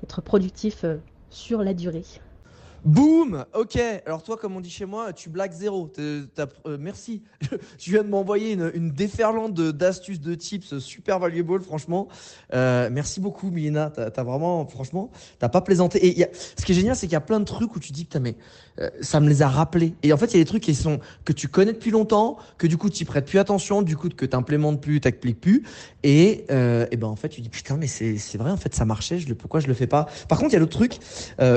[0.00, 0.84] d'être productif
[1.30, 2.04] sur la durée.
[2.84, 3.78] Boum Ok.
[4.06, 5.90] Alors toi, comme on dit chez moi, tu blagues zéro.
[5.98, 6.26] Euh,
[6.80, 7.22] merci.
[7.78, 12.08] tu viens de m'envoyer une, déferlante d'astuces, de, tips super valuable, franchement.
[12.54, 13.90] Euh, merci beaucoup, Milena.
[13.90, 16.04] T'as as vraiment, franchement, t'as pas plaisanté.
[16.06, 16.26] Et
[16.58, 18.18] ce qui est génial, c'est qu'il y a plein de trucs où tu dis, que
[18.18, 18.34] mais
[18.80, 19.94] euh, ça me les a rappelés.
[20.02, 22.36] Et en fait, il y a des trucs qui sont que tu connais depuis longtemps,
[22.58, 25.62] que du coup, tu prêtes plus attention, du coup, que tu implémentes plus, t'appliques plus.
[26.02, 29.20] Et, et ben en fait, tu dis putain, mais c'est vrai, en fait, ça marchait.
[29.20, 30.08] Je, pourquoi je le fais pas?
[30.28, 30.98] Par contre, il y a l'autre truc,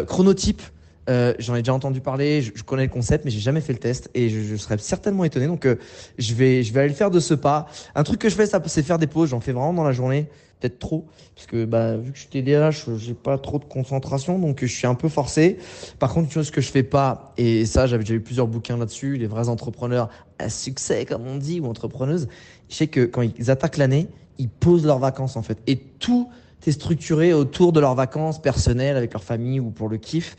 [0.06, 0.62] chronotype.
[1.10, 3.80] Euh, j'en ai déjà entendu parler, je, connais le concept, mais j'ai jamais fait le
[3.80, 5.48] test et je, je serais certainement étonné.
[5.48, 5.76] Donc, euh,
[6.18, 7.68] je vais, je vais aller le faire de ce pas.
[7.94, 9.30] Un truc que je fais, c'est faire des pauses.
[9.30, 10.28] J'en fais vraiment dans la journée,
[10.60, 14.40] peut-être trop, parce que bah, vu que je suis TDAH, j'ai pas trop de concentration,
[14.40, 15.58] donc je suis un peu forcé.
[16.00, 18.78] Par contre, une chose que je fais pas, et ça, j'avais déjà eu plusieurs bouquins
[18.78, 22.28] là-dessus, les vrais entrepreneurs à succès, comme on dit, ou entrepreneuses,
[22.70, 26.30] je sais que quand ils attaquent l'année, ils posent leurs vacances en fait, et tout
[26.68, 30.36] est structuré autour de leurs vacances personnelles avec leur famille ou pour le kiff.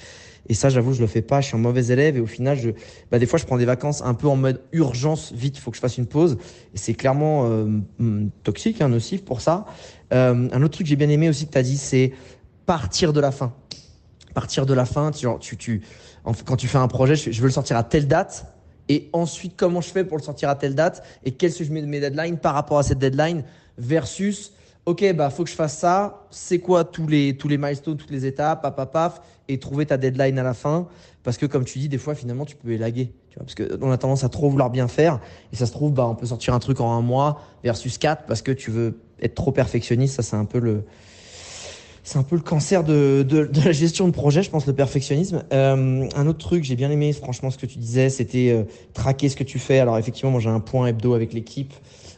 [0.49, 1.41] Et ça, j'avoue, je le fais pas.
[1.41, 2.59] Je suis un mauvais élève et au final,
[3.11, 5.71] bah, des fois, je prends des vacances un peu en mode urgence, vite, il faut
[5.71, 6.39] que je fasse une pause.
[6.75, 7.67] Et c'est clairement euh,
[7.99, 9.67] mm, toxique, hein, nocif pour ça.
[10.13, 12.13] Euh, un autre truc que j'ai bien aimé aussi que tu as dit, c'est
[12.65, 13.55] partir de la fin.
[14.35, 15.27] Partir de la fin, tu,
[16.45, 18.53] quand tu fais un projet, je, veux le sortir à telle date.
[18.89, 21.03] Et ensuite, comment je fais pour le sortir à telle date?
[21.25, 23.43] Et quels sont mes deadlines par rapport à cette deadline?
[23.79, 24.53] Versus
[24.87, 26.26] ok, bah faut que je fasse ça.
[26.30, 29.84] C'est quoi tous les tous les milestones, toutes les étapes, paf, paf, paf, et trouver
[29.87, 30.87] ta deadline à la fin?
[31.22, 33.12] Parce que comme tu dis, des fois finalement tu peux élaguer.
[33.30, 35.20] Tu vois, parce que on a tendance à trop vouloir bien faire,
[35.53, 38.24] et ça se trouve, bah on peut sortir un truc en un mois versus quatre
[38.26, 40.14] parce que tu veux être trop perfectionniste.
[40.16, 40.84] Ça c'est un peu le
[42.05, 44.72] c'est un peu le cancer de, de, de, la gestion de projet, je pense, le
[44.72, 45.43] perfectionnisme.
[45.53, 48.62] Euh, un autre truc, j'ai bien aimé, franchement, ce que tu disais, c'était euh,
[48.95, 49.80] traquer ce que tu fais.
[49.80, 51.74] Alors effectivement, moi j'ai un point hebdo avec l'équipe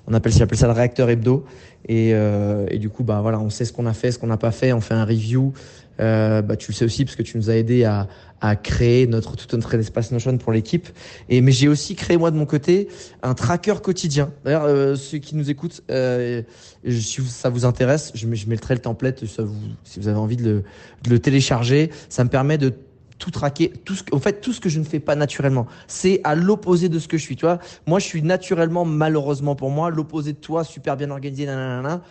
[0.09, 1.45] on appelle, ça le réacteur hebdo.
[1.89, 4.37] Et, et, du coup, bah voilà, on sait ce qu'on a fait, ce qu'on n'a
[4.37, 5.53] pas fait, on fait un review.
[5.99, 8.09] bah, tu le sais aussi parce que tu nous as aidé à,
[8.41, 10.89] à créer notre tout notre espace Notion pour l'équipe.
[11.29, 12.89] Et mais j'ai aussi créé moi de mon côté
[13.23, 14.31] un tracker quotidien.
[14.45, 16.43] D'ailleurs, euh, ceux qui nous écoutent, euh,
[16.89, 19.25] si ça vous intéresse, je, je mettrai le template.
[19.39, 19.55] Vous,
[19.85, 20.63] si vous avez envie de le,
[21.05, 22.73] de le télécharger, ça me permet de
[23.19, 25.67] tout traquer, tout ce, en fait, tout ce que je ne fais pas naturellement.
[25.87, 27.37] C'est à l'opposé de ce que je suis.
[27.37, 31.47] Tu vois, moi, je suis naturellement, malheureusement pour moi, l'opposé de toi, super bien organisé,
[31.47, 32.03] nanana.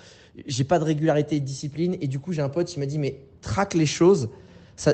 [0.45, 1.97] J'ai pas de régularité et de discipline.
[2.01, 4.29] Et du coup, j'ai un pote qui m'a dit, mais traque les choses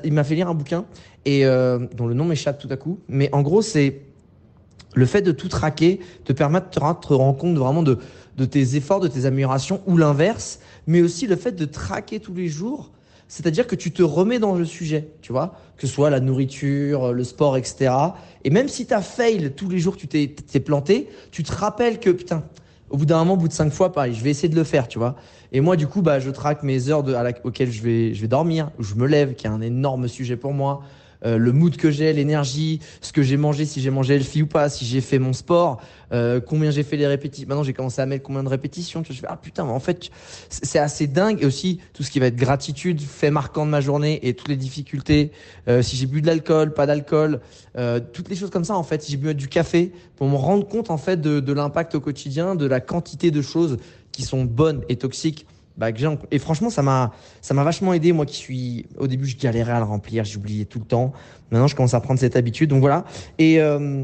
[0.04, 0.86] il m'a fait lire un bouquin
[1.26, 3.00] et euh, dont le nom m'échappe tout à coup.
[3.08, 4.02] Mais en gros, c'est
[4.96, 7.98] le fait de tout traquer te permet de te rendre compte vraiment de,
[8.38, 12.34] de tes efforts, de tes améliorations ou l'inverse, mais aussi le fait de traquer tous
[12.34, 12.92] les jours.
[13.28, 17.14] C'est-à-dire que tu te remets dans le sujet, tu vois, que ce soit la nourriture,
[17.14, 17.94] le sport, etc.
[18.44, 22.00] Et même si tu as fail tous les jours, tu t'es planté, tu te rappelles
[22.00, 22.44] que, putain,
[22.90, 24.64] au bout d'un moment, au bout de cinq fois, pareil, je vais essayer de le
[24.64, 25.16] faire, tu vois.
[25.52, 27.04] Et moi, du coup, bah, je traque mes heures
[27.44, 30.38] auxquelles je vais, je vais dormir, où je me lève, qui est un énorme sujet
[30.38, 30.84] pour moi.
[31.26, 34.48] Euh, le mood que j'ai, l'énergie, ce que j'ai mangé, si j'ai mangé healthy ou
[34.48, 37.48] pas, si j'ai fait mon sport, euh, combien j'ai fait les répétitions.
[37.48, 39.04] Maintenant, j'ai commencé à mettre combien de répétitions.
[39.08, 40.10] Je fais, ah putain, en fait,
[40.50, 41.42] c'est assez dingue.
[41.42, 44.50] Et aussi, tout ce qui va être gratitude, fait marquant de ma journée et toutes
[44.50, 45.32] les difficultés.
[45.68, 47.40] Euh, si j'ai bu de l'alcool, pas d'alcool,
[47.78, 50.36] euh, toutes les choses comme ça, en fait, si j'ai bu du café, pour me
[50.36, 53.78] rendre compte, en fait, de, de l'impact au quotidien, de la quantité de choses
[54.12, 55.48] qui sont bonnes et toxiques
[55.78, 55.88] bah,
[56.30, 57.12] et franchement ça m'a
[57.42, 60.66] ça m'a vachement aidé moi qui suis au début je galérais à le remplir j'oubliais
[60.66, 61.14] tout le temps.
[61.52, 63.06] Maintenant je commence à prendre cette habitude donc voilà.
[63.40, 64.04] Et euh,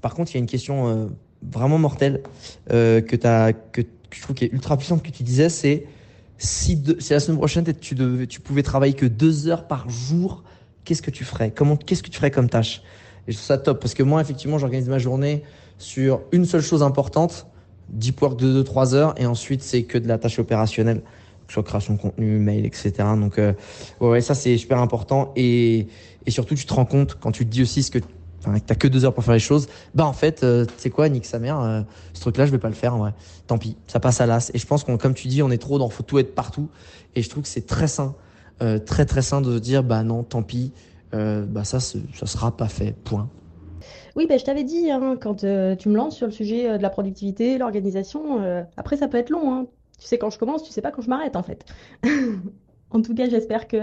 [0.00, 1.06] par contre il y a une question euh,
[1.42, 2.22] vraiment mortelle
[2.70, 5.86] euh, que as que, je trouve qui est ultra puissante que tu disais c'est
[6.38, 10.44] si, si la semaine prochaine tu devais tu pouvais travailler que deux heures par jour
[10.84, 11.50] qu'est-ce que tu ferais?
[11.50, 12.82] Comment qu'est-ce que tu ferais comme tâche?
[13.26, 15.42] Et je trouve ça top parce que moi effectivement j'organise ma journée
[15.78, 17.48] sur une seule chose importante
[17.88, 21.02] deep work de 2-3 heures et ensuite c'est que de la tâche opérationnelle
[21.48, 22.92] sur création de contenu, mail, etc.
[23.18, 23.52] Donc euh,
[24.00, 25.86] ouais, ça c'est super important et,
[26.26, 27.98] et surtout tu te rends compte quand tu te dis aussi ce que
[28.66, 31.08] t'as que deux heures pour faire les choses, bah en fait, euh, tu sais quoi,
[31.08, 31.80] nique sa mère, euh,
[32.12, 33.08] ce truc-là, je vais pas le faire, ouais.
[33.46, 34.50] Tant pis, ça passe à l'as.
[34.52, 36.68] Et je pense qu'on, comme tu dis, on est trop dans faut tout être partout.
[37.14, 38.14] Et je trouve que c'est très sain,
[38.60, 40.72] euh, très très sain de dire, bah non, tant pis,
[41.12, 43.30] bah ça, ça sera pas fait, point.
[44.16, 46.78] Oui, ben, je t'avais dit, hein, quand euh, tu me lances sur le sujet euh,
[46.78, 49.52] de la productivité, l'organisation, euh, après ça peut être long.
[49.52, 49.66] hein.
[49.98, 51.64] Tu sais quand je commence, tu sais pas quand je m'arrête en fait.
[52.90, 53.76] En tout cas, j'espère que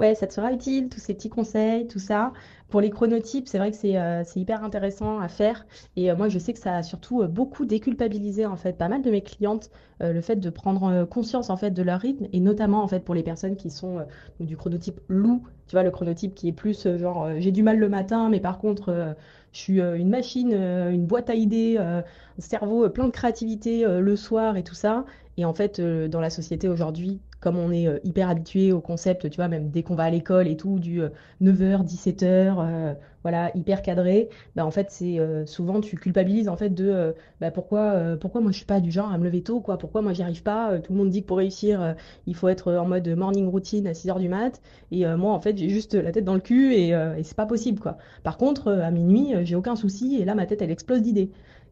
[0.00, 2.32] ouais, ça te sera utile, tous ces petits conseils, tout ça.
[2.70, 5.66] Pour les chronotypes, c'est vrai que c'est c'est hyper intéressant à faire.
[5.94, 9.10] Et moi, je sais que ça a surtout beaucoup déculpabilisé en fait pas mal de
[9.10, 9.70] mes clientes,
[10.00, 13.14] le fait de prendre conscience en fait de leur rythme, et notamment en fait pour
[13.14, 13.98] les personnes qui sont
[14.40, 17.90] du chronotype loup, tu vois, le chronotype qui est plus genre j'ai du mal le
[17.90, 19.14] matin, mais par contre
[19.56, 22.02] je suis euh, une machine, euh, une boîte à idées, euh,
[22.38, 25.04] cerveau plein de créativité le soir et tout ça.
[25.38, 29.36] Et en fait, dans la société aujourd'hui, comme on est hyper habitué au concept, tu
[29.36, 31.02] vois, même dès qu'on va à l'école et tout, du
[31.42, 37.14] 9h, 17h, voilà, hyper cadré, bah, en fait, c'est souvent tu culpabilises en fait de
[37.40, 40.00] bah, pourquoi, pourquoi moi je suis pas du genre à me lever tôt, quoi, pourquoi
[40.00, 41.94] moi j'y arrive pas, tout le monde dit que pour réussir,
[42.26, 45.58] il faut être en mode morning routine à 6h du mat, et moi en fait
[45.58, 47.98] j'ai juste la tête dans le cul et, et c'est pas possible, quoi.
[48.22, 51.30] Par contre, à minuit, j'ai aucun souci et là ma tête elle explose d'idées.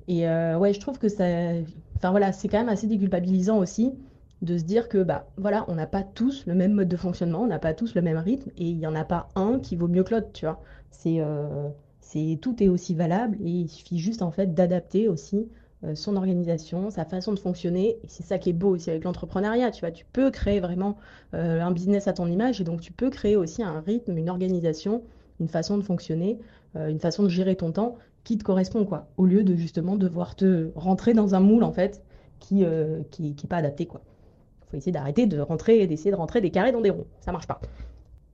[0.08, 1.24] Et ouais, je trouve que ça,
[1.96, 3.92] enfin voilà, c'est quand même assez déculpabilisant aussi
[4.44, 7.42] de se dire que bah voilà, on n'a pas tous le même mode de fonctionnement,
[7.42, 9.76] on n'a pas tous le même rythme et il n'y en a pas un qui
[9.76, 10.60] vaut mieux que l'autre, tu vois.
[10.90, 11.68] C'est euh,
[12.00, 15.48] c'est tout est aussi valable et il suffit juste en fait d'adapter aussi
[15.84, 19.04] euh, son organisation, sa façon de fonctionner et c'est ça qui est beau aussi avec
[19.04, 20.98] l'entrepreneuriat, tu vois, tu peux créer vraiment
[21.32, 24.30] euh, un business à ton image et donc tu peux créer aussi un rythme, une
[24.30, 25.02] organisation,
[25.40, 26.38] une façon de fonctionner,
[26.76, 30.34] une façon de gérer ton temps qui te correspond quoi, au lieu de justement devoir
[30.34, 32.02] te rentrer dans un moule en fait
[32.40, 32.64] qui
[33.10, 34.02] qui, qui est pas adapté quoi
[34.74, 37.06] faut essayer d'arrêter de rentrer, d'essayer de rentrer des carrés dans des ronds.
[37.20, 37.60] Ça marche pas.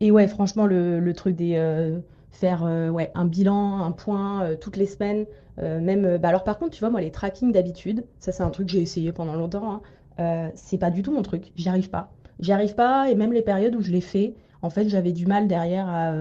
[0.01, 1.99] Et ouais, franchement, le, truc des euh,
[2.31, 5.27] faire euh, un bilan, un point euh, toutes les semaines,
[5.59, 6.17] même.
[6.17, 8.73] bah alors par contre, tu vois, moi, les tracking d'habitude, ça c'est un truc que
[8.73, 9.83] j'ai essayé pendant longtemps.
[10.19, 11.53] Hein, c'est pas du tout mon truc.
[11.55, 12.11] J'y arrive pas.
[12.39, 13.11] J'y arrive pas.
[13.11, 16.15] Et même les périodes où je l'ai fait, en fait, j'avais du mal derrière à,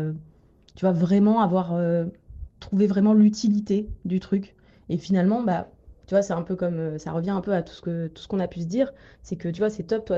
[0.76, 1.74] tu vois, vraiment avoir
[2.60, 4.56] trouvé vraiment l'utilité du truc.
[4.90, 5.70] Et finalement, bah
[6.08, 8.08] tu vois, c'est un peu comme, euh, ça revient un peu à tout ce que,
[8.08, 8.92] tout ce qu'on a pu se dire,
[9.22, 10.18] c'est que, tu vois, c'est top, toi,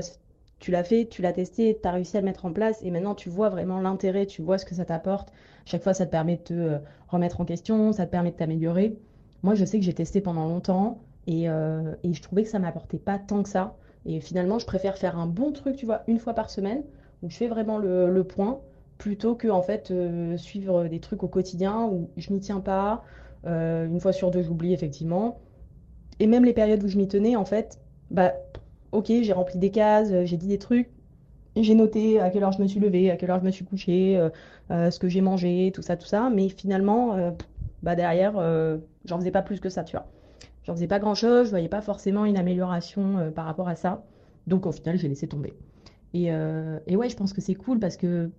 [0.60, 2.92] tu l'as fait, tu l'as testé, tu as réussi à le mettre en place, et
[2.92, 5.34] maintenant tu vois vraiment l'intérêt, tu vois ce que ça t'apporte.
[5.66, 6.78] Chaque fois, ça te permet de te euh,
[7.10, 8.98] remettre en question, ça te permet de t'améliorer.
[9.44, 12.98] Moi, je sais que j'ai testé pendant longtemps, et, euh, je trouvais que ça m'apportait
[12.98, 13.76] pas tant que ça.
[14.06, 16.84] Et finalement, je préfère faire un bon truc, tu vois, une fois par semaine,
[17.22, 18.62] où je fais vraiment le point,
[19.02, 19.92] plutôt que, en fait,
[20.38, 23.04] suivre des trucs au quotidien où je n'y tiens pas.
[23.46, 25.40] une fois sur deux, j'oublie, effectivement
[26.22, 27.80] et même les périodes où je m'y tenais, en fait,
[28.12, 28.34] bah,
[28.92, 30.88] ok, j'ai rempli des cases, j'ai dit des trucs,
[31.56, 33.66] j'ai noté à quelle heure je me suis levée, à quelle heure je me suis
[33.66, 34.30] couchée, euh,
[34.70, 36.30] euh, ce que j'ai mangé, tout ça, tout ça.
[36.30, 37.32] Mais finalement, euh,
[37.82, 38.34] bah derrière,
[39.06, 40.06] j'en faisais pas plus que ça, tu vois.
[40.64, 44.04] J'en faisais pas grand-chose, je voyais pas forcément une amélioration par rapport à ça.
[44.46, 45.56] Donc au final, j'ai laissé tomber.
[46.14, 46.28] Et,
[46.86, 48.30] et, ouais, je pense que c'est cool parce que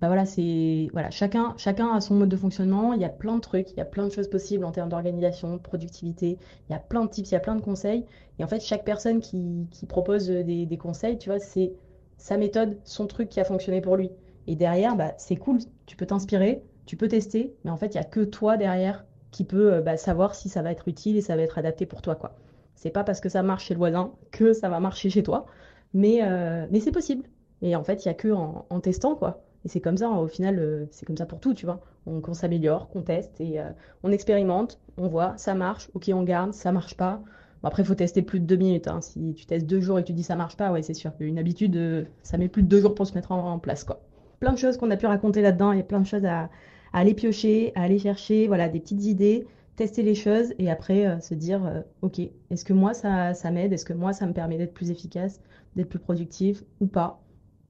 [0.00, 2.92] bah voilà, c'est voilà, chacun, chacun a son mode de fonctionnement.
[2.92, 4.88] Il y a plein de trucs, il y a plein de choses possibles en termes
[4.88, 6.38] d'organisation, de productivité.
[6.68, 8.04] Il y a plein de tips, il y a plein de conseils.
[8.38, 11.72] Et en fait, chaque personne qui, propose des, conseils, tu vois, c'est
[12.16, 14.10] sa méthode, son truc qui a fonctionné pour lui.
[14.46, 17.98] Et derrière, bah, c'est cool, tu peux t'inspirer, tu peux tester, mais en fait, il
[17.98, 21.16] n'y a que toi derrière qui peut euh, bah, savoir si ça va être utile
[21.16, 22.14] et ça va être adapté pour toi.
[22.14, 22.34] quoi.
[22.74, 25.46] C'est pas parce que ça marche chez le voisin que ça va marcher chez toi,
[25.94, 27.24] mais, euh, mais c'est possible.
[27.60, 29.42] Et en fait, il n'y a que en, testant, quoi.
[29.68, 31.80] Et c'est comme ça, au final, euh, c'est comme ça pour tout, tu vois.
[32.06, 33.58] On, s'améliore, qu'on teste et
[34.02, 37.22] on expérimente, on voit, ça marche, ok, on garde, ça marche pas,
[37.62, 38.88] après, il faut tester plus de deux minutes.
[38.88, 39.00] Hein.
[39.00, 41.12] Si tu testes deux jours et que tu dis ça marche pas, ouais, c'est sûr.
[41.20, 44.00] Une habitude, euh, ça met plus de deux jours pour se mettre en, place, quoi.
[44.40, 45.72] Plein de choses qu'on a pu raconter là-dedans.
[45.72, 46.48] Il y a plein de choses à,
[46.92, 49.46] aller piocher, à aller chercher, voilà, des petites idées,
[49.76, 53.50] tester les choses et après euh, se dire, euh, ok, est-ce que moi ça, ça
[53.50, 53.72] m'aide?
[53.72, 55.40] Est-ce que moi ça me permet d'être plus efficace,
[55.76, 57.20] d'être plus productif ou pas?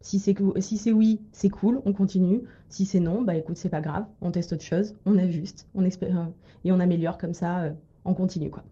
[0.00, 2.42] Si c'est oui, c'est cool, on continue.
[2.68, 5.84] Si c'est non, bah écoute, c'est pas grave, on teste autre chose, on ajuste, on
[5.84, 7.72] et on améliore comme ça,
[8.04, 8.62] on continue quoi.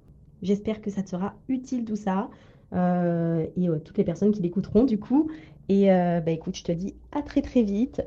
[0.43, 2.29] J'espère que ça te sera utile tout ça.
[2.73, 5.31] Euh, et euh, toutes les personnes qui l'écouteront du coup.
[5.69, 8.03] Et euh, bah, écoute, je te dis à très très vite.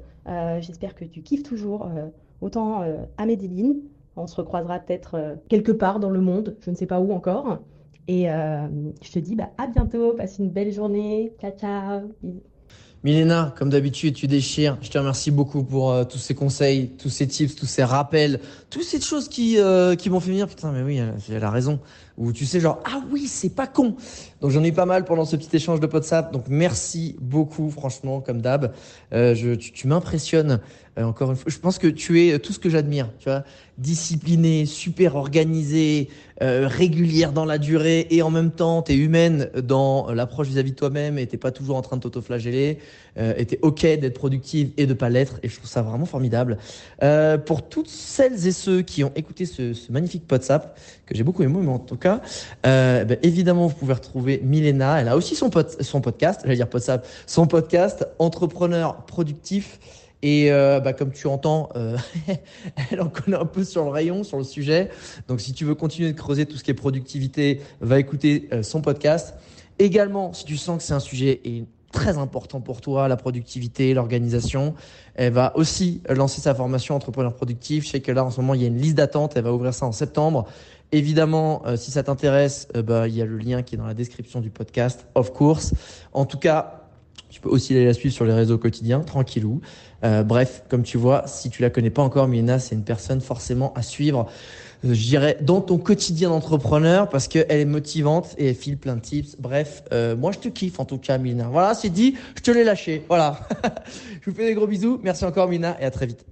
[0.59, 1.89] J'espère que tu kiffes toujours
[2.39, 2.83] autant
[3.17, 3.77] à Medellin.
[4.15, 7.57] On se recroisera peut-être quelque part dans le monde, je ne sais pas où encore.
[8.07, 11.33] Et je te dis bah, à bientôt, passe une belle journée.
[11.41, 12.11] Ciao, ciao.
[13.03, 14.77] Milena, comme d'habitude, tu déchires.
[14.81, 18.41] Je te remercie beaucoup pour euh, tous ces conseils, tous ces tips, tous ces rappels,
[18.69, 20.47] toutes ces choses qui, euh, qui m'ont fait venir.
[20.47, 20.99] Putain, mais oui,
[21.31, 21.79] elle, a raison.
[22.17, 23.95] Ou tu sais, genre, ah oui, c'est pas con.
[24.41, 26.33] Donc j'en ai pas mal pendant ce petit échange de WhatsApp.
[26.33, 28.73] Donc merci beaucoup, franchement, comme d'hab.
[29.13, 30.59] Euh, je, tu, tu m'impressionnes
[31.03, 31.51] encore une fois.
[31.51, 33.09] Je pense que tu es tout ce que j'admire.
[33.19, 33.43] Tu vois,
[33.79, 36.09] discipliné, super organisé,
[36.41, 40.71] euh, régulière dans la durée et en même temps, tu es humaine dans l'approche vis-à-vis
[40.71, 42.79] de toi-même et t'es pas toujours en train de t'autoflageller
[43.17, 46.05] euh, et t'es ok d'être productive et de pas l'être et je trouve ça vraiment
[46.05, 46.57] formidable.
[47.03, 51.23] Euh, pour toutes celles et ceux qui ont écouté ce, ce magnifique WhatsApp que j'ai
[51.23, 52.21] beaucoup aimé, mais en tout cas,
[52.65, 55.01] euh, ben, évidemment, vous pouvez retrouver Milena.
[55.01, 59.79] Elle a aussi son, pod son podcast, j'allais dire WhatsApp, son podcast Entrepreneur productif
[60.21, 61.97] et euh, bah, comme tu entends, euh,
[62.91, 64.89] elle en connaît un peu sur le rayon, sur le sujet.
[65.27, 68.63] Donc si tu veux continuer de creuser tout ce qui est productivité, va écouter euh,
[68.63, 69.35] son podcast.
[69.77, 71.41] Également, si tu sens que c'est un sujet
[71.93, 74.75] très important pour toi, la productivité, l'organisation,
[75.15, 77.85] elle va aussi lancer sa formation entrepreneur productif.
[77.85, 79.37] Je sais que là, en ce moment, il y a une liste d'attente.
[79.37, 80.45] Elle va ouvrir ça en septembre.
[80.91, 84.41] Évidemment, si ça t'intéresse, bah, il y a le lien qui est dans la description
[84.41, 85.73] du podcast, of course.
[86.11, 86.79] En tout cas,
[87.29, 89.61] tu peux aussi aller la suivre sur les réseaux quotidiens, tranquillou.
[90.03, 93.21] Euh, bref, comme tu vois, si tu la connais pas encore, Milena, c'est une personne
[93.21, 94.27] forcément à suivre,
[94.85, 98.95] euh, je dirais, dans ton quotidien d'entrepreneur parce qu'elle est motivante et elle file plein
[98.95, 99.35] de tips.
[99.39, 101.49] Bref, euh, moi je te kiffe en tout cas, Milena.
[101.51, 103.03] Voilà, c'est dit, je te l'ai lâché.
[103.07, 103.41] Voilà.
[104.21, 104.99] je vous fais des gros bisous.
[105.03, 106.25] Merci encore, Milena, et à très vite.